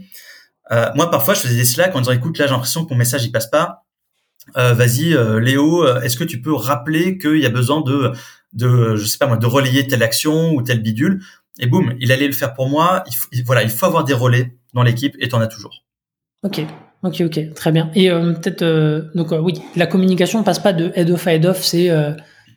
Euh, 0.70 0.90
moi, 0.94 1.10
parfois, 1.10 1.34
je 1.34 1.40
faisais 1.40 1.56
des 1.56 1.64
Slack 1.64 1.94
en 1.94 2.00
disant 2.00 2.12
écoute, 2.12 2.38
là, 2.38 2.46
j'ai 2.46 2.52
l'impression 2.52 2.84
que 2.84 2.90
mon 2.90 2.98
message 2.98 3.24
il 3.24 3.32
passe 3.32 3.48
pas. 3.48 3.84
Euh, 4.56 4.74
vas-y, 4.74 5.14
euh, 5.14 5.38
Léo, 5.38 5.86
est-ce 5.98 6.16
que 6.16 6.24
tu 6.24 6.40
peux 6.40 6.54
rappeler 6.54 7.18
qu'il 7.18 7.38
y 7.38 7.46
a 7.46 7.50
besoin 7.50 7.80
de 7.82 8.12
de, 8.52 8.96
je 8.96 9.06
sais 9.06 9.16
pas 9.16 9.26
moi, 9.26 9.38
de 9.38 9.46
relayer 9.46 9.86
telle 9.86 10.02
action 10.02 10.52
ou 10.52 10.62
tel 10.62 10.82
bidule? 10.82 11.22
Et 11.58 11.66
boum, 11.66 11.94
il 12.00 12.12
allait 12.12 12.26
le 12.26 12.32
faire 12.32 12.54
pour 12.54 12.68
moi. 12.68 13.04
Il 13.32 13.44
voilà, 13.44 13.62
il 13.62 13.70
faut 13.70 13.86
avoir 13.86 14.04
des 14.04 14.14
relais 14.14 14.56
dans 14.74 14.82
l'équipe 14.82 15.16
et 15.18 15.28
t'en 15.28 15.40
as 15.40 15.46
toujours. 15.46 15.84
Ok, 16.42 16.60
ok, 17.02 17.22
ok, 17.26 17.54
très 17.54 17.70
bien. 17.70 17.90
Et 17.94 18.10
euh, 18.10 18.32
peut-être, 18.32 18.62
euh, 18.62 19.02
donc 19.14 19.32
euh, 19.32 19.38
oui, 19.38 19.54
la 19.76 19.86
communication 19.86 20.42
passe 20.42 20.58
pas 20.58 20.72
de 20.72 20.90
head 20.96 21.10
off 21.10 21.26
à 21.26 21.34
head 21.34 21.46
off, 21.46 21.62
c'est, 21.62 21.88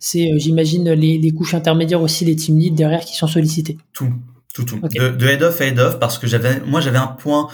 c'est, 0.05 0.31
j'imagine 0.37 0.91
les, 0.91 1.17
les, 1.17 1.31
couches 1.31 1.53
intermédiaires 1.53 2.01
aussi, 2.01 2.25
les 2.25 2.35
team 2.35 2.59
leads 2.59 2.75
derrière 2.75 3.01
qui 3.01 3.15
sont 3.15 3.27
sollicités. 3.27 3.77
Tout, 3.93 4.13
tout, 4.53 4.63
tout. 4.63 4.79
De, 4.79 5.09
de, 5.09 5.27
head 5.27 5.41
off 5.41 5.59
à 5.61 5.65
head 5.65 5.79
off 5.79 5.99
parce 5.99 6.19
que 6.19 6.27
j'avais, 6.27 6.59
moi 6.61 6.81
j'avais 6.81 6.97
un 6.97 7.07
point 7.07 7.47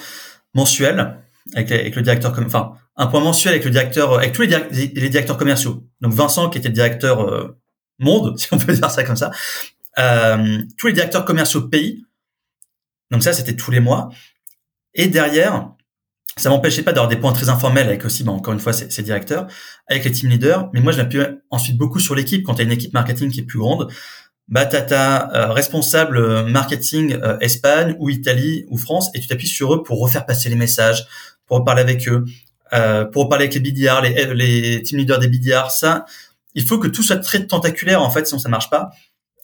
mensuel 0.54 1.18
avec, 1.56 1.72
avec 1.72 1.96
le 1.96 2.02
directeur, 2.02 2.34
comme, 2.34 2.46
enfin 2.46 2.74
un 2.98 3.08
point 3.08 3.22
mensuel 3.22 3.54
avec 3.54 3.64
le 3.64 3.72
directeur, 3.72 4.16
avec 4.16 4.34
tous 4.34 4.42
les, 4.42 4.50
les 4.72 5.10
directeurs 5.10 5.38
commerciaux. 5.38 5.84
Donc 6.02 6.14
Vincent 6.14 6.50
qui 6.50 6.58
était 6.58 6.68
le 6.68 6.74
directeur 6.74 7.56
monde, 8.00 8.38
si 8.38 8.48
on 8.52 8.58
peut 8.58 8.74
dire 8.74 8.92
ça 8.92 9.04
comme 9.04 9.16
ça, 9.16 9.32
euh, 10.00 10.58
tous 10.78 10.88
les 10.88 10.94
directeurs 10.94 11.26
commerciaux 11.26 11.62
pays. 11.62 12.06
Donc 13.12 13.24
ça, 13.24 13.34
c'était 13.34 13.56
tous 13.56 13.72
les 13.72 13.80
mois. 13.80 14.10
Et 14.94 15.08
derrière, 15.08 15.72
ça 16.38 16.50
m'empêchait 16.50 16.84
pas 16.84 16.94
d'avoir 16.94 17.10
des 17.10 17.18
points 17.18 17.34
très 17.34 17.50
informels 17.50 17.88
avec 17.88 18.06
aussi, 18.06 18.24
ben, 18.24 18.32
encore 18.32 18.54
une 18.54 18.60
fois, 18.60 18.74
ces, 18.74 19.04
directeurs, 19.04 19.48
avec 19.88 20.06
les 20.06 20.12
team 20.12 20.30
leaders. 20.30 20.70
Mais 20.74 20.80
moi, 20.80 20.92
je 20.92 20.98
m'appuie 20.98 21.20
ensuite 21.50 21.78
beaucoup 21.78 22.00
sur 22.00 22.16
l'équipe. 22.16 22.46
Quand 22.46 22.56
tu 22.56 22.62
as 22.62 22.66
une 22.66 22.72
équipe 22.72 22.94
marketing 22.94 23.32
qui 23.32 23.42
est 23.42 23.46
plus 23.46 23.60
grande, 23.60 23.92
bah, 24.48 24.66
tu 24.66 24.76
euh, 24.76 25.52
responsable 25.52 26.18
euh, 26.18 26.46
marketing 26.46 27.18
euh, 27.22 27.38
Espagne 27.40 27.96
ou 28.00 28.10
Italie 28.10 28.66
ou 28.70 28.78
France 28.78 29.10
et 29.14 29.20
tu 29.20 29.28
t'appuies 29.28 29.48
sur 29.48 29.74
eux 29.74 29.84
pour 29.84 30.00
refaire 30.00 30.26
passer 30.26 30.50
les 30.50 30.56
messages, 30.56 31.06
pour 31.46 31.64
parler 31.64 31.82
avec 31.82 32.08
eux, 32.08 32.26
euh, 32.74 33.06
pour 33.06 33.28
parler 33.28 33.46
avec 33.46 33.54
les 33.54 33.60
BDR, 33.60 34.02
les, 34.02 34.34
les 34.34 34.84
team 34.84 34.98
leaders 34.98 35.20
des 35.20 35.28
BDR. 35.28 35.70
Ça, 35.70 36.06
il 36.56 36.66
faut 36.66 36.80
que 36.80 36.88
tout 36.88 37.04
soit 37.04 37.18
très 37.18 37.46
tentaculaire 37.46 38.02
en 38.02 38.10
fait, 38.10 38.26
sinon 38.26 38.40
ça 38.40 38.50
marche 38.50 38.70
pas. 38.70 38.92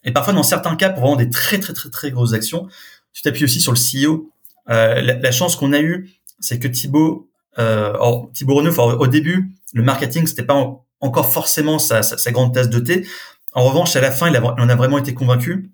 Et 0.03 0.11
parfois, 0.11 0.33
dans 0.33 0.43
certains 0.43 0.75
cas, 0.75 0.89
pour 0.89 1.01
vraiment 1.01 1.17
des 1.17 1.29
très 1.29 1.59
très 1.59 1.73
très 1.73 1.89
très 1.89 2.11
grosses 2.11 2.33
actions, 2.33 2.67
tu 3.13 3.21
t'appuies 3.21 3.43
aussi 3.43 3.59
sur 3.59 3.73
le 3.73 3.77
CEO. 3.77 4.31
Euh, 4.69 5.01
la, 5.01 5.31
chance 5.31 5.55
qu'on 5.55 5.73
a 5.73 5.79
eue, 5.79 6.09
c'est 6.39 6.59
que 6.59 6.67
Thibaut, 6.67 7.29
euh, 7.59 7.93
Thibaut 8.33 8.55
Renaud, 8.55 8.77
au 8.77 9.07
début, 9.07 9.51
le 9.73 9.83
marketing 9.83 10.27
c'était 10.27 10.43
pas 10.43 10.83
encore 10.99 11.31
forcément 11.31 11.79
sa, 11.79 12.01
sa, 12.03 12.31
grande 12.31 12.53
tasse 12.53 12.69
de 12.69 12.79
thé. 12.79 13.07
En 13.53 13.63
revanche, 13.63 13.95
à 13.95 14.01
la 14.01 14.11
fin, 14.11 14.29
il, 14.29 14.35
a, 14.35 14.43
en 14.43 14.69
a 14.69 14.75
vraiment 14.75 14.97
été 14.97 15.13
convaincu. 15.13 15.71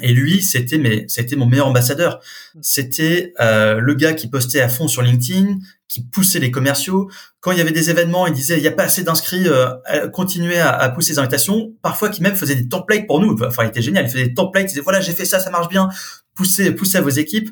Et 0.00 0.12
lui, 0.12 0.42
c'était 0.42 0.78
mais 0.78 1.04
c'était 1.08 1.34
mon 1.34 1.46
meilleur 1.46 1.66
ambassadeur. 1.66 2.20
C'était 2.60 3.32
euh, 3.40 3.80
le 3.80 3.94
gars 3.94 4.12
qui 4.12 4.28
postait 4.28 4.60
à 4.60 4.68
fond 4.68 4.86
sur 4.86 5.02
LinkedIn, 5.02 5.58
qui 5.88 6.04
poussait 6.04 6.38
les 6.38 6.50
commerciaux. 6.50 7.10
Quand 7.40 7.50
il 7.50 7.58
y 7.58 7.60
avait 7.60 7.72
des 7.72 7.90
événements, 7.90 8.26
il 8.26 8.32
disait 8.32 8.58
il 8.58 8.62
n'y 8.62 8.68
a 8.68 8.72
pas 8.72 8.84
assez 8.84 9.02
d'inscrits, 9.02 9.48
euh, 9.48 10.08
continuez 10.12 10.60
à, 10.60 10.70
à, 10.70 10.88
pousser 10.90 11.14
les 11.14 11.18
invitations. 11.18 11.72
Parfois, 11.82 12.10
qui 12.10 12.22
même 12.22 12.36
faisait 12.36 12.54
des 12.54 12.68
templates 12.68 13.06
pour 13.06 13.20
nous. 13.20 13.36
Enfin, 13.42 13.64
il 13.64 13.68
était 13.68 13.82
génial. 13.82 14.04
Il 14.06 14.10
faisait 14.10 14.28
des 14.28 14.34
templates. 14.34 14.64
Il 14.64 14.68
disait 14.68 14.80
voilà, 14.80 15.00
j'ai 15.00 15.12
fait 15.14 15.24
ça, 15.24 15.40
ça 15.40 15.50
marche 15.50 15.68
bien. 15.68 15.88
Poussez, 16.34 16.70
poussez 16.70 16.98
à 16.98 17.00
vos 17.00 17.08
équipes. 17.08 17.50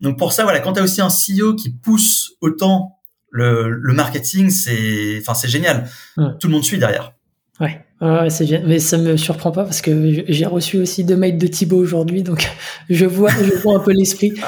Donc 0.00 0.18
pour 0.18 0.32
ça, 0.32 0.42
voilà, 0.44 0.60
quand 0.60 0.74
tu 0.74 0.80
as 0.80 0.82
aussi 0.82 1.00
un 1.00 1.08
CEO 1.08 1.54
qui 1.54 1.70
pousse 1.70 2.32
autant 2.40 2.98
le, 3.30 3.70
le 3.70 3.94
marketing, 3.94 4.50
c'est, 4.50 5.18
enfin, 5.20 5.34
c'est 5.34 5.48
génial. 5.48 5.88
Tout 6.16 6.48
le 6.48 6.50
monde 6.50 6.64
suit 6.64 6.78
derrière. 6.78 7.12
Ouais. 7.60 7.82
Ouais, 8.02 8.28
c'est 8.28 8.44
bien, 8.44 8.60
mais 8.66 8.78
ça 8.78 8.98
me 8.98 9.16
surprend 9.16 9.52
pas 9.52 9.64
parce 9.64 9.80
que 9.80 10.22
j'ai 10.28 10.44
reçu 10.44 10.78
aussi 10.78 11.02
deux 11.02 11.16
mails 11.16 11.38
de 11.38 11.46
Thibaut 11.46 11.78
aujourd'hui, 11.78 12.22
donc 12.22 12.46
je 12.90 13.06
vois, 13.06 13.30
je 13.30 13.54
vois 13.54 13.76
un 13.76 13.80
peu 13.80 13.92
l'esprit. 13.92 14.34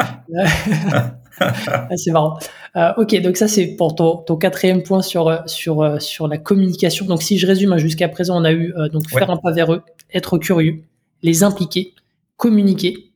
Ah, 1.40 1.86
c'est 1.94 2.10
marrant. 2.10 2.36
Euh, 2.74 2.90
ok, 2.96 3.20
donc 3.22 3.36
ça 3.36 3.46
c'est 3.46 3.68
pour 3.76 3.94
ton, 3.94 4.16
ton, 4.16 4.36
quatrième 4.36 4.82
point 4.82 5.02
sur 5.02 5.40
sur 5.46 6.02
sur 6.02 6.26
la 6.26 6.36
communication. 6.36 7.06
Donc 7.06 7.22
si 7.22 7.38
je 7.38 7.46
résume, 7.46 7.72
hein, 7.72 7.78
jusqu'à 7.78 8.08
présent 8.08 8.40
on 8.40 8.44
a 8.44 8.50
eu 8.50 8.74
euh, 8.76 8.88
donc 8.88 9.08
faire 9.08 9.30
un 9.30 9.36
pas 9.36 9.52
vers 9.52 9.72
eux, 9.72 9.82
être 10.12 10.38
curieux, 10.38 10.82
les 11.22 11.44
impliquer, 11.44 11.94
communiquer. 12.36 13.07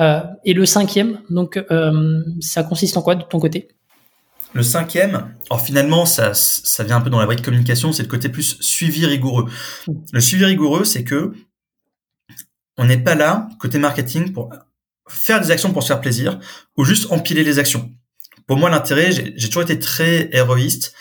Euh, 0.00 0.22
et 0.44 0.54
le 0.54 0.64
cinquième, 0.64 1.20
donc 1.28 1.56
euh, 1.56 2.22
ça 2.40 2.62
consiste 2.62 2.96
en 2.96 3.02
quoi 3.02 3.14
de 3.14 3.24
ton 3.24 3.40
côté? 3.40 3.68
Le 4.54 4.62
cinquième, 4.62 5.34
alors 5.50 5.60
finalement, 5.60 6.06
ça, 6.06 6.32
ça 6.34 6.84
vient 6.84 6.96
un 6.96 7.00
peu 7.00 7.10
dans 7.10 7.18
la 7.18 7.26
brique 7.26 7.42
communication, 7.42 7.92
c'est 7.92 8.02
le 8.02 8.08
côté 8.08 8.28
plus 8.28 8.56
suivi 8.60 9.04
rigoureux. 9.06 9.50
Le 10.12 10.20
suivi 10.20 10.44
rigoureux, 10.44 10.84
c'est 10.84 11.04
que 11.04 11.32
on 12.76 12.84
n'est 12.84 12.98
pas 12.98 13.14
là, 13.14 13.48
côté 13.58 13.78
marketing, 13.78 14.32
pour 14.32 14.50
faire 15.08 15.40
des 15.40 15.50
actions 15.50 15.72
pour 15.72 15.82
se 15.82 15.88
faire 15.88 16.00
plaisir 16.00 16.38
ou 16.76 16.84
juste 16.84 17.10
empiler 17.10 17.42
les 17.42 17.58
actions. 17.58 17.90
Pour 18.46 18.56
moi, 18.56 18.70
l'intérêt, 18.70 19.10
j'ai 19.12 19.48
toujours 19.48 19.62
été 19.62 19.78
très 19.78 20.30
héroïste 20.32 20.94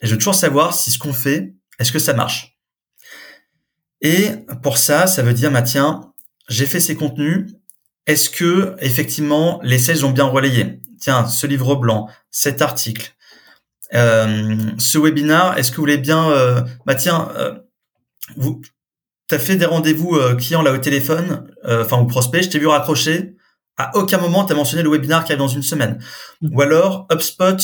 et 0.00 0.06
je 0.06 0.12
veux 0.12 0.18
toujours 0.18 0.34
savoir 0.34 0.74
si 0.74 0.90
ce 0.90 0.98
qu'on 0.98 1.12
fait, 1.12 1.54
est-ce 1.78 1.92
que 1.92 1.98
ça 1.98 2.14
marche? 2.14 2.58
Et 4.00 4.30
pour 4.62 4.78
ça, 4.78 5.06
ça 5.06 5.22
veut 5.22 5.34
dire, 5.34 5.50
bah, 5.50 5.62
tiens, 5.62 6.12
j'ai 6.48 6.66
fait 6.66 6.80
ces 6.80 6.94
contenus, 6.94 7.52
est-ce 8.08 8.28
que 8.28 8.74
effectivement 8.80 9.60
les 9.62 9.78
sales 9.78 10.04
ont 10.04 10.10
bien 10.10 10.24
relayé? 10.24 10.80
Tiens, 10.98 11.28
ce 11.28 11.46
livre 11.46 11.76
blanc, 11.76 12.08
cet 12.32 12.60
article, 12.60 13.14
ce 13.92 14.98
webinar, 14.98 15.56
est-ce 15.56 15.70
que 15.70 15.76
vous 15.76 15.82
voulez 15.82 15.98
bien, 15.98 16.64
bah 16.86 16.96
tiens, 16.96 17.28
vous, 18.36 18.60
t'as 19.28 19.38
fait 19.38 19.54
des 19.54 19.64
rendez-vous 19.64 20.18
clients 20.36 20.62
là 20.62 20.72
au 20.72 20.78
téléphone, 20.78 21.48
enfin 21.64 21.98
au 21.98 22.06
prospect, 22.06 22.42
je 22.42 22.48
t'ai 22.48 22.58
vu 22.58 22.66
raccrocher. 22.66 23.36
À 23.76 23.96
aucun 23.96 24.18
moment 24.18 24.44
t'as 24.44 24.56
mentionné 24.56 24.82
le 24.82 24.90
webinar 24.90 25.24
qui 25.24 25.30
arrive 25.30 25.38
dans 25.38 25.46
une 25.46 25.62
semaine. 25.62 26.00
Mmh. 26.40 26.48
Ou 26.52 26.62
alors 26.62 27.06
HubSpot 27.12 27.58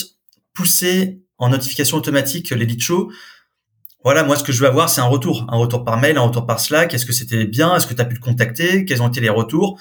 pousser 0.54 1.22
en 1.38 1.48
notification 1.48 1.96
automatique 1.96 2.50
les 2.50 2.66
lead 2.66 2.80
shows 2.80 3.11
voilà, 4.04 4.22
moi, 4.22 4.37
ce 4.37 4.44
que 4.44 4.52
je 4.52 4.61
veux 4.61 4.68
avoir, 4.68 4.90
c'est 4.90 5.00
un 5.00 5.07
retour. 5.07 5.46
Un 5.48 5.57
retour 5.57 5.83
par 5.83 5.98
mail, 5.98 6.18
un 6.18 6.20
retour 6.20 6.44
par 6.44 6.61
Slack. 6.61 6.92
Est-ce 6.92 7.07
que 7.07 7.14
c'était 7.14 7.46
bien? 7.46 7.74
Est-ce 7.74 7.87
que 7.87 7.94
tu 7.94 8.02
as 8.02 8.04
pu 8.04 8.14
le 8.14 8.20
contacter? 8.20 8.85
Quels 8.85 9.00
ont 9.00 9.09
été 9.09 9.22
les 9.22 9.30
retours? 9.30 9.80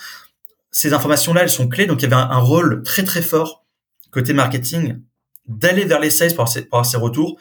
Ces 0.74 0.92
informations-là, 0.92 1.44
elles 1.44 1.50
sont 1.50 1.70
clés. 1.70 1.86
Donc, 1.86 2.02
il 2.02 2.10
y 2.10 2.14
avait 2.14 2.16
un, 2.16 2.40
rôle 2.40 2.84
très, 2.84 3.04
très 3.04 3.22
fort 3.22 3.64
côté 4.12 4.34
marketing 4.34 5.00
d'aller 5.48 5.86
vers 5.86 6.02
les 6.02 6.10
sales 6.10 6.36
pour 6.36 6.46
avoir, 6.72 6.86
ces, 6.86 6.98
retours. 6.98 7.38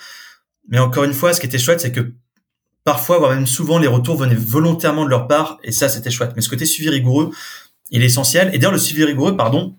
Mais 0.69 0.79
encore 0.79 1.03
une 1.03 1.13
fois, 1.13 1.33
ce 1.33 1.41
qui 1.41 1.47
était 1.47 1.59
chouette, 1.59 1.81
c'est 1.81 1.93
que 1.93 2.15
parfois, 2.85 3.19
voire 3.19 3.33
même 3.33 3.47
souvent, 3.47 3.79
les 3.79 3.89
retours 3.89 4.17
venaient 4.17 4.37
volontairement 4.37 5.05
de 5.05 5.11
leur 5.11 5.27
part. 5.27 5.59
Et 5.65 5.73
ça, 5.73 5.89
c'était 5.89 6.11
chouette. 6.11 6.33
Mais 6.37 6.43
ce 6.43 6.49
côté 6.49 6.67
suivi 6.67 6.89
rigoureux, 6.89 7.31
il 7.91 8.03
est 8.03 8.07
essentiel. 8.07 8.49
Et 8.55 8.59
d'ailleurs, 8.59 8.73
le 8.73 8.79
suivi 8.79 9.05
rigoureux, 9.05 9.37
pardon, 9.37 9.77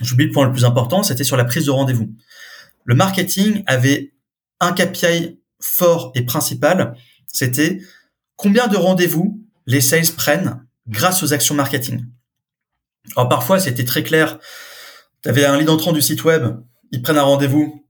j'oublie 0.00 0.26
le 0.26 0.32
point 0.32 0.46
le 0.46 0.52
plus 0.52 0.64
important, 0.64 1.02
c'était 1.02 1.24
sur 1.24 1.36
la 1.36 1.44
prise 1.44 1.66
de 1.66 1.70
rendez-vous. 1.70 2.10
Le 2.84 2.94
marketing 2.94 3.62
avait 3.66 4.12
un 4.60 4.72
KPI 4.72 5.38
fort 5.60 6.12
et 6.14 6.22
principal, 6.22 6.96
c'était 7.26 7.80
combien 8.36 8.68
de 8.68 8.76
rendez-vous 8.76 9.42
les 9.66 9.80
sales 9.80 10.06
prennent 10.16 10.64
grâce 10.88 11.22
aux 11.22 11.32
actions 11.32 11.54
marketing. 11.54 12.04
Alors 13.14 13.28
parfois, 13.28 13.58
c'était 13.60 13.84
très 13.84 14.02
clair. 14.02 14.38
Tu 15.22 15.28
avais 15.28 15.44
un 15.44 15.58
lead 15.58 15.68
entrant 15.68 15.92
du 15.92 16.02
site 16.02 16.24
web, 16.24 16.56
ils 16.92 17.02
prennent 17.02 17.18
un 17.18 17.22
rendez-vous. 17.22 17.84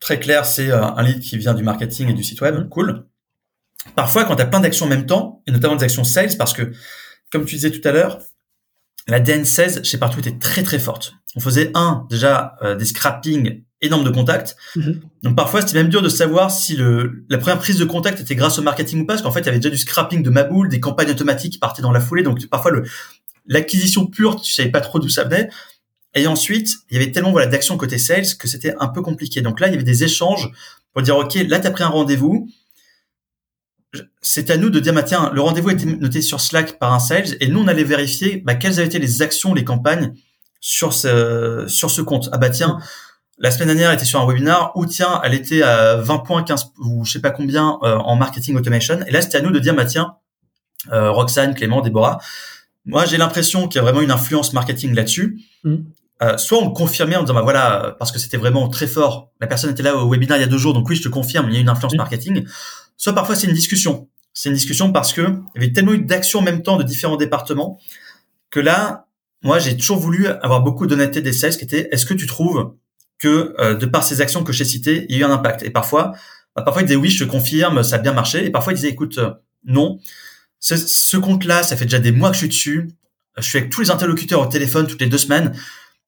Très 0.00 0.18
clair, 0.18 0.46
c'est 0.46 0.70
euh, 0.70 0.84
un 0.84 1.02
lead 1.02 1.20
qui 1.20 1.38
vient 1.38 1.54
du 1.54 1.62
marketing 1.62 2.08
et 2.08 2.14
du 2.14 2.24
site 2.24 2.40
web. 2.40 2.68
Cool. 2.68 3.06
Parfois, 3.94 4.24
quand 4.24 4.36
tu 4.36 4.42
as 4.42 4.46
plein 4.46 4.60
d'actions 4.60 4.86
en 4.86 4.88
même 4.88 5.06
temps, 5.06 5.42
et 5.46 5.52
notamment 5.52 5.76
des 5.76 5.84
actions 5.84 6.04
sales, 6.04 6.36
parce 6.38 6.52
que, 6.52 6.72
comme 7.30 7.44
tu 7.44 7.56
disais 7.56 7.70
tout 7.70 7.86
à 7.86 7.92
l'heure, 7.92 8.18
la 9.08 9.20
DN16 9.20 9.84
chez 9.84 9.98
Partout 9.98 10.20
était 10.20 10.38
très 10.38 10.62
très 10.62 10.78
forte. 10.78 11.14
On 11.34 11.40
faisait 11.40 11.70
un, 11.74 12.06
déjà, 12.10 12.56
euh, 12.62 12.74
des 12.76 12.84
scrapping 12.84 13.64
énorme 13.80 14.04
de 14.04 14.10
contacts. 14.10 14.56
Mhm. 14.76 15.00
Donc 15.24 15.36
parfois, 15.36 15.60
c'était 15.60 15.74
même 15.74 15.88
dur 15.88 16.02
de 16.02 16.08
savoir 16.08 16.50
si 16.50 16.76
le, 16.76 17.24
la 17.28 17.38
première 17.38 17.58
prise 17.58 17.78
de 17.78 17.84
contact 17.84 18.20
était 18.20 18.36
grâce 18.36 18.58
au 18.58 18.62
marketing 18.62 19.02
ou 19.02 19.06
pas, 19.06 19.14
parce 19.14 19.22
qu'en 19.22 19.32
fait, 19.32 19.40
il 19.40 19.46
y 19.46 19.48
avait 19.48 19.58
déjà 19.58 19.70
du 19.70 19.78
scrapping 19.78 20.22
de 20.22 20.30
Maboule, 20.30 20.68
des 20.68 20.78
campagnes 20.78 21.10
automatiques 21.10 21.54
qui 21.54 21.58
partaient 21.58 21.82
dans 21.82 21.90
la 21.90 22.00
foulée. 22.00 22.22
Donc 22.22 22.46
parfois, 22.46 22.70
le, 22.70 22.84
l'acquisition 23.46 24.06
pure, 24.06 24.40
tu 24.40 24.52
savais 24.52 24.70
pas 24.70 24.80
trop 24.80 24.98
d'où 24.98 25.08
ça 25.08 25.24
venait. 25.24 25.48
Et 26.14 26.26
ensuite, 26.26 26.76
il 26.90 26.98
y 26.98 27.02
avait 27.02 27.10
tellement 27.10 27.32
voilà 27.32 27.46
d'actions 27.46 27.76
côté 27.76 27.98
sales 27.98 28.36
que 28.38 28.48
c'était 28.48 28.74
un 28.78 28.88
peu 28.88 29.02
compliqué. 29.02 29.40
Donc 29.40 29.60
là, 29.60 29.68
il 29.68 29.72
y 29.72 29.74
avait 29.74 29.84
des 29.84 30.04
échanges 30.04 30.50
pour 30.92 31.02
dire 31.02 31.16
ok, 31.16 31.34
là 31.48 31.58
tu 31.58 31.66
as 31.66 31.70
pris 31.70 31.84
un 31.84 31.88
rendez-vous. 31.88 32.48
C'est 34.20 34.50
à 34.50 34.56
nous 34.56 34.70
de 34.70 34.80
dire 34.80 34.94
bah 34.94 35.02
tiens, 35.02 35.30
le 35.34 35.40
rendez-vous 35.40 35.70
était 35.70 35.86
noté 35.86 36.22
sur 36.22 36.40
Slack 36.40 36.78
par 36.78 36.92
un 36.92 36.98
sales 36.98 37.36
et 37.40 37.48
nous 37.48 37.60
on 37.60 37.68
allait 37.68 37.84
vérifier 37.84 38.38
bah, 38.38 38.54
quelles 38.54 38.78
avaient 38.78 38.86
été 38.86 38.98
les 38.98 39.22
actions, 39.22 39.54
les 39.54 39.64
campagnes 39.64 40.14
sur 40.60 40.92
ce 40.92 41.66
sur 41.68 41.90
ce 41.90 42.00
compte. 42.02 42.28
Ah 42.32 42.38
bah 42.38 42.50
tiens, 42.50 42.78
la 43.42 43.50
semaine 43.50 43.68
dernière, 43.68 43.90
elle 43.90 43.96
était 43.96 44.04
sur 44.04 44.20
un 44.20 44.26
webinar 44.26 44.70
où 44.76 44.86
tiens, 44.86 45.20
elle 45.24 45.34
était 45.34 45.62
à 45.62 45.96
20 45.96 46.18
points, 46.18 46.42
15 46.44 46.72
ou 46.78 47.04
je 47.04 47.12
sais 47.12 47.20
pas 47.20 47.32
combien 47.32 47.78
euh, 47.82 47.96
en 47.96 48.14
marketing 48.14 48.56
automation. 48.56 49.00
Et 49.06 49.10
là, 49.10 49.20
c'était 49.20 49.38
à 49.38 49.40
nous 49.40 49.50
de 49.50 49.58
dire, 49.58 49.74
bah 49.74 49.84
tiens, 49.84 50.14
euh, 50.92 51.10
Roxane, 51.10 51.54
Clément, 51.54 51.80
Déborah, 51.80 52.20
moi 52.84 53.06
j'ai 53.06 53.16
l'impression 53.16 53.68
qu'il 53.68 53.76
y 53.76 53.80
a 53.80 53.82
vraiment 53.82 54.00
une 54.00 54.10
influence 54.10 54.52
marketing 54.52 54.94
là-dessus. 54.94 55.40
Mm. 55.64 55.76
Euh, 56.22 56.38
soit 56.38 56.58
on 56.58 56.66
le 56.68 56.72
confirmait 56.72 57.16
en 57.16 57.22
disant, 57.22 57.34
bah 57.34 57.42
voilà, 57.42 57.96
parce 57.98 58.12
que 58.12 58.18
c'était 58.20 58.36
vraiment 58.36 58.68
très 58.68 58.86
fort. 58.86 59.32
La 59.40 59.48
personne 59.48 59.70
était 59.70 59.82
là 59.82 59.96
au 59.96 60.08
webinar 60.08 60.38
il 60.38 60.42
y 60.42 60.44
a 60.44 60.46
deux 60.46 60.58
jours, 60.58 60.72
donc 60.72 60.88
oui, 60.88 60.94
je 60.94 61.02
te 61.02 61.08
confirme, 61.08 61.48
il 61.48 61.54
y 61.54 61.56
a 61.56 61.60
une 61.60 61.68
influence 61.68 61.94
mm. 61.94 61.98
marketing. 61.98 62.44
Soit 62.96 63.14
parfois 63.14 63.34
c'est 63.34 63.46
une 63.46 63.54
discussion. 63.54 64.08
C'est 64.34 64.48
une 64.48 64.54
discussion 64.54 64.92
parce 64.92 65.12
que 65.12 65.20
il 65.20 65.62
y 65.62 65.64
avait 65.64 65.72
tellement 65.72 65.92
eu 65.92 65.98
d'actions 65.98 66.38
en 66.38 66.42
même 66.42 66.62
temps 66.62 66.76
de 66.76 66.84
différents 66.84 67.16
départements 67.16 67.78
que 68.50 68.60
là, 68.60 69.06
moi 69.42 69.58
j'ai 69.58 69.76
toujours 69.76 69.98
voulu 69.98 70.26
avoir 70.26 70.62
beaucoup 70.62 70.86
d'honnêteté 70.86 71.20
des 71.20 71.32
sales 71.32 71.56
qui 71.56 71.64
était, 71.64 71.88
est-ce 71.90 72.06
que 72.06 72.14
tu 72.14 72.26
trouves 72.26 72.74
que 73.18 73.54
euh, 73.58 73.74
de 73.74 73.86
par 73.86 74.04
ces 74.04 74.20
actions 74.20 74.44
que 74.44 74.52
j'ai 74.52 74.64
citées, 74.64 75.06
il 75.08 75.16
y 75.16 75.18
a 75.18 75.26
eu 75.26 75.28
un 75.28 75.32
impact? 75.32 75.62
Et 75.64 75.70
parfois, 75.70 76.12
bah, 76.54 76.62
parfois 76.62 76.82
ils 76.82 76.86
disaient 76.86 76.96
oui, 76.96 77.10
je 77.10 77.24
te 77.24 77.28
confirme, 77.28 77.82
ça 77.82 77.96
a 77.96 77.98
bien 77.98 78.12
marché. 78.12 78.46
Et 78.46 78.50
parfois 78.50 78.72
ils 78.72 78.76
disaient 78.76 78.90
écoute, 78.90 79.18
euh, 79.18 79.30
non, 79.64 79.98
ce, 80.62 80.76
ce 80.76 81.16
compte-là, 81.16 81.64
ça 81.64 81.76
fait 81.76 81.84
déjà 81.84 81.98
des 81.98 82.12
mois 82.12 82.30
que 82.30 82.34
je 82.34 82.38
suis 82.38 82.48
dessus. 82.48 82.92
Je 83.36 83.42
suis 83.42 83.58
avec 83.58 83.70
tous 83.70 83.80
les 83.80 83.90
interlocuteurs 83.90 84.40
au 84.40 84.46
téléphone 84.46 84.86
toutes 84.86 85.00
les 85.00 85.08
deux 85.08 85.18
semaines. 85.18 85.52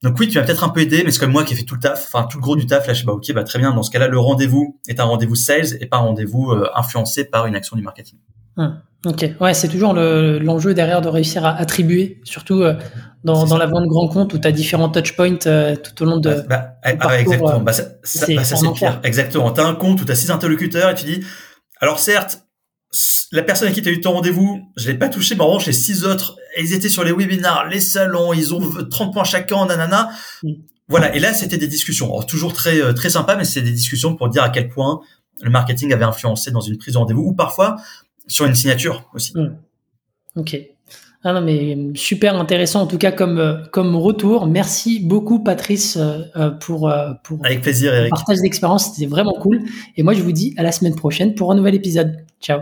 Donc 0.01 0.17
oui, 0.19 0.29
tu 0.29 0.37
m'as 0.37 0.45
peut-être 0.45 0.63
un 0.63 0.69
peu 0.69 0.79
aidé, 0.79 1.03
mais 1.03 1.11
c'est 1.11 1.19
comme 1.19 1.31
moi 1.31 1.43
qui 1.43 1.53
ai 1.53 1.57
fait 1.57 1.63
tout 1.63 1.75
le 1.75 1.81
taf, 1.81 2.05
enfin 2.05 2.27
tout 2.29 2.37
le 2.37 2.41
gros 2.41 2.55
du 2.55 2.65
taf. 2.65 2.87
Là, 2.87 2.93
je 2.93 2.99
sais 2.99 3.05
pas, 3.05 3.11
ok, 3.11 3.33
bah 3.33 3.43
très 3.43 3.59
bien. 3.59 3.73
Dans 3.73 3.83
ce 3.83 3.91
cas-là, 3.91 4.07
le 4.07 4.17
rendez-vous 4.17 4.79
est 4.87 4.99
un 4.99 5.03
rendez-vous 5.03 5.35
sales 5.35 5.77
et 5.81 5.87
pas 5.87 5.97
un 5.97 6.01
rendez-vous 6.01 6.51
euh, 6.51 6.69
influencé 6.73 7.25
par 7.25 7.47
une 7.47 7.55
action 7.55 7.75
du 7.75 7.81
marketing. 7.81 8.17
Hum, 8.57 8.79
ok, 9.05 9.31
ouais, 9.41 9.53
c'est 9.53 9.67
toujours 9.67 9.93
l'enjeu 9.93 10.73
derrière 10.73 11.01
de 11.01 11.09
réussir 11.09 11.45
à 11.45 11.55
attribuer, 11.55 12.21
surtout 12.23 12.63
dans, 13.25 13.45
dans 13.45 13.57
la 13.57 13.65
vente 13.65 13.87
grand 13.87 14.07
compte 14.07 14.33
où 14.33 14.39
tu 14.39 14.47
as 14.47 14.51
différents 14.53 14.89
touchpoints 14.89 15.45
euh, 15.47 15.75
tout 15.75 16.03
au 16.03 16.05
long 16.05 16.17
de. 16.17 16.29
Bah, 16.47 16.77
bah, 16.83 16.95
ah, 17.01 17.19
exactement. 17.19 17.59
bah, 17.59 17.73
ça, 17.73 17.83
ça, 18.03 18.27
bah, 18.33 18.43
c'est 18.45 18.73
pire. 18.73 19.01
Exactement. 19.03 19.51
Tu 19.51 19.59
as 19.59 19.65
un 19.65 19.75
compte 19.75 20.01
où 20.01 20.05
tu 20.05 20.11
as 20.11 20.15
six 20.15 20.31
interlocuteurs 20.31 20.91
et 20.91 20.95
tu 20.95 21.05
dis 21.05 21.25
alors 21.81 21.99
certes, 21.99 22.44
la 23.31 23.43
personne 23.43 23.67
à 23.67 23.71
qui 23.71 23.81
tu 23.81 23.89
as 23.89 23.91
eu 23.91 24.01
ton 24.01 24.13
rendez-vous, 24.13 24.61
je 24.77 24.89
l'ai 24.89 24.97
pas 24.97 25.09
touché, 25.09 25.35
mais 25.35 25.41
en 25.41 25.47
revanche, 25.47 25.65
les 25.65 25.73
six 25.73 26.05
autres, 26.05 26.37
ils 26.59 26.73
étaient 26.73 26.89
sur 26.89 27.03
les 27.03 27.11
webinars, 27.11 27.67
les 27.67 27.79
salons, 27.79 28.33
ils 28.33 28.53
ont 28.53 28.61
30 28.89 29.13
points 29.13 29.23
chacun, 29.23 29.65
nanana. 29.65 30.09
Mm. 30.43 30.53
Voilà. 30.87 31.15
Et 31.15 31.19
là, 31.19 31.33
c'était 31.33 31.57
des 31.57 31.67
discussions. 31.67 32.07
Alors, 32.07 32.25
toujours 32.25 32.53
très, 32.53 32.81
euh, 32.81 32.93
très 32.93 33.09
sympa, 33.09 33.35
mais 33.35 33.45
c'est 33.45 33.61
des 33.61 33.71
discussions 33.71 34.15
pour 34.15 34.29
dire 34.29 34.43
à 34.43 34.49
quel 34.49 34.69
point 34.69 35.01
le 35.41 35.49
marketing 35.49 35.91
avait 35.93 36.05
influencé 36.05 36.51
dans 36.51 36.61
une 36.61 36.77
prise 36.77 36.93
de 36.93 36.99
rendez-vous 36.99 37.23
ou 37.23 37.33
parfois 37.33 37.75
sur 38.27 38.45
une 38.45 38.55
signature 38.55 39.09
aussi. 39.13 39.33
Mm. 39.35 39.57
Ok. 40.37 40.57
Ah 41.27 41.33
non, 41.33 41.41
mais 41.41 41.75
super 41.95 42.39
intéressant 42.39 42.81
en 42.81 42.85
tout 42.85 42.99
cas 42.99 43.11
comme, 43.11 43.39
euh, 43.39 43.55
comme 43.71 43.95
retour. 43.95 44.45
Merci 44.45 44.99
beaucoup 44.99 45.39
Patrice 45.39 45.97
euh, 45.97 46.19
euh, 46.35 46.51
pour, 46.51 46.93
pour 47.23 47.43
Avec 47.43 47.61
plaisir, 47.61 47.95
Eric. 47.95 48.11
partage 48.11 48.37
d'expérience. 48.41 48.93
C'était 48.93 49.07
vraiment 49.07 49.33
cool. 49.33 49.63
Et 49.97 50.03
moi, 50.03 50.13
je 50.13 50.21
vous 50.21 50.31
dis 50.31 50.53
à 50.55 50.61
la 50.61 50.71
semaine 50.71 50.95
prochaine 50.95 51.33
pour 51.33 51.51
un 51.51 51.55
nouvel 51.55 51.73
épisode. 51.73 52.15
Ciao. 52.39 52.61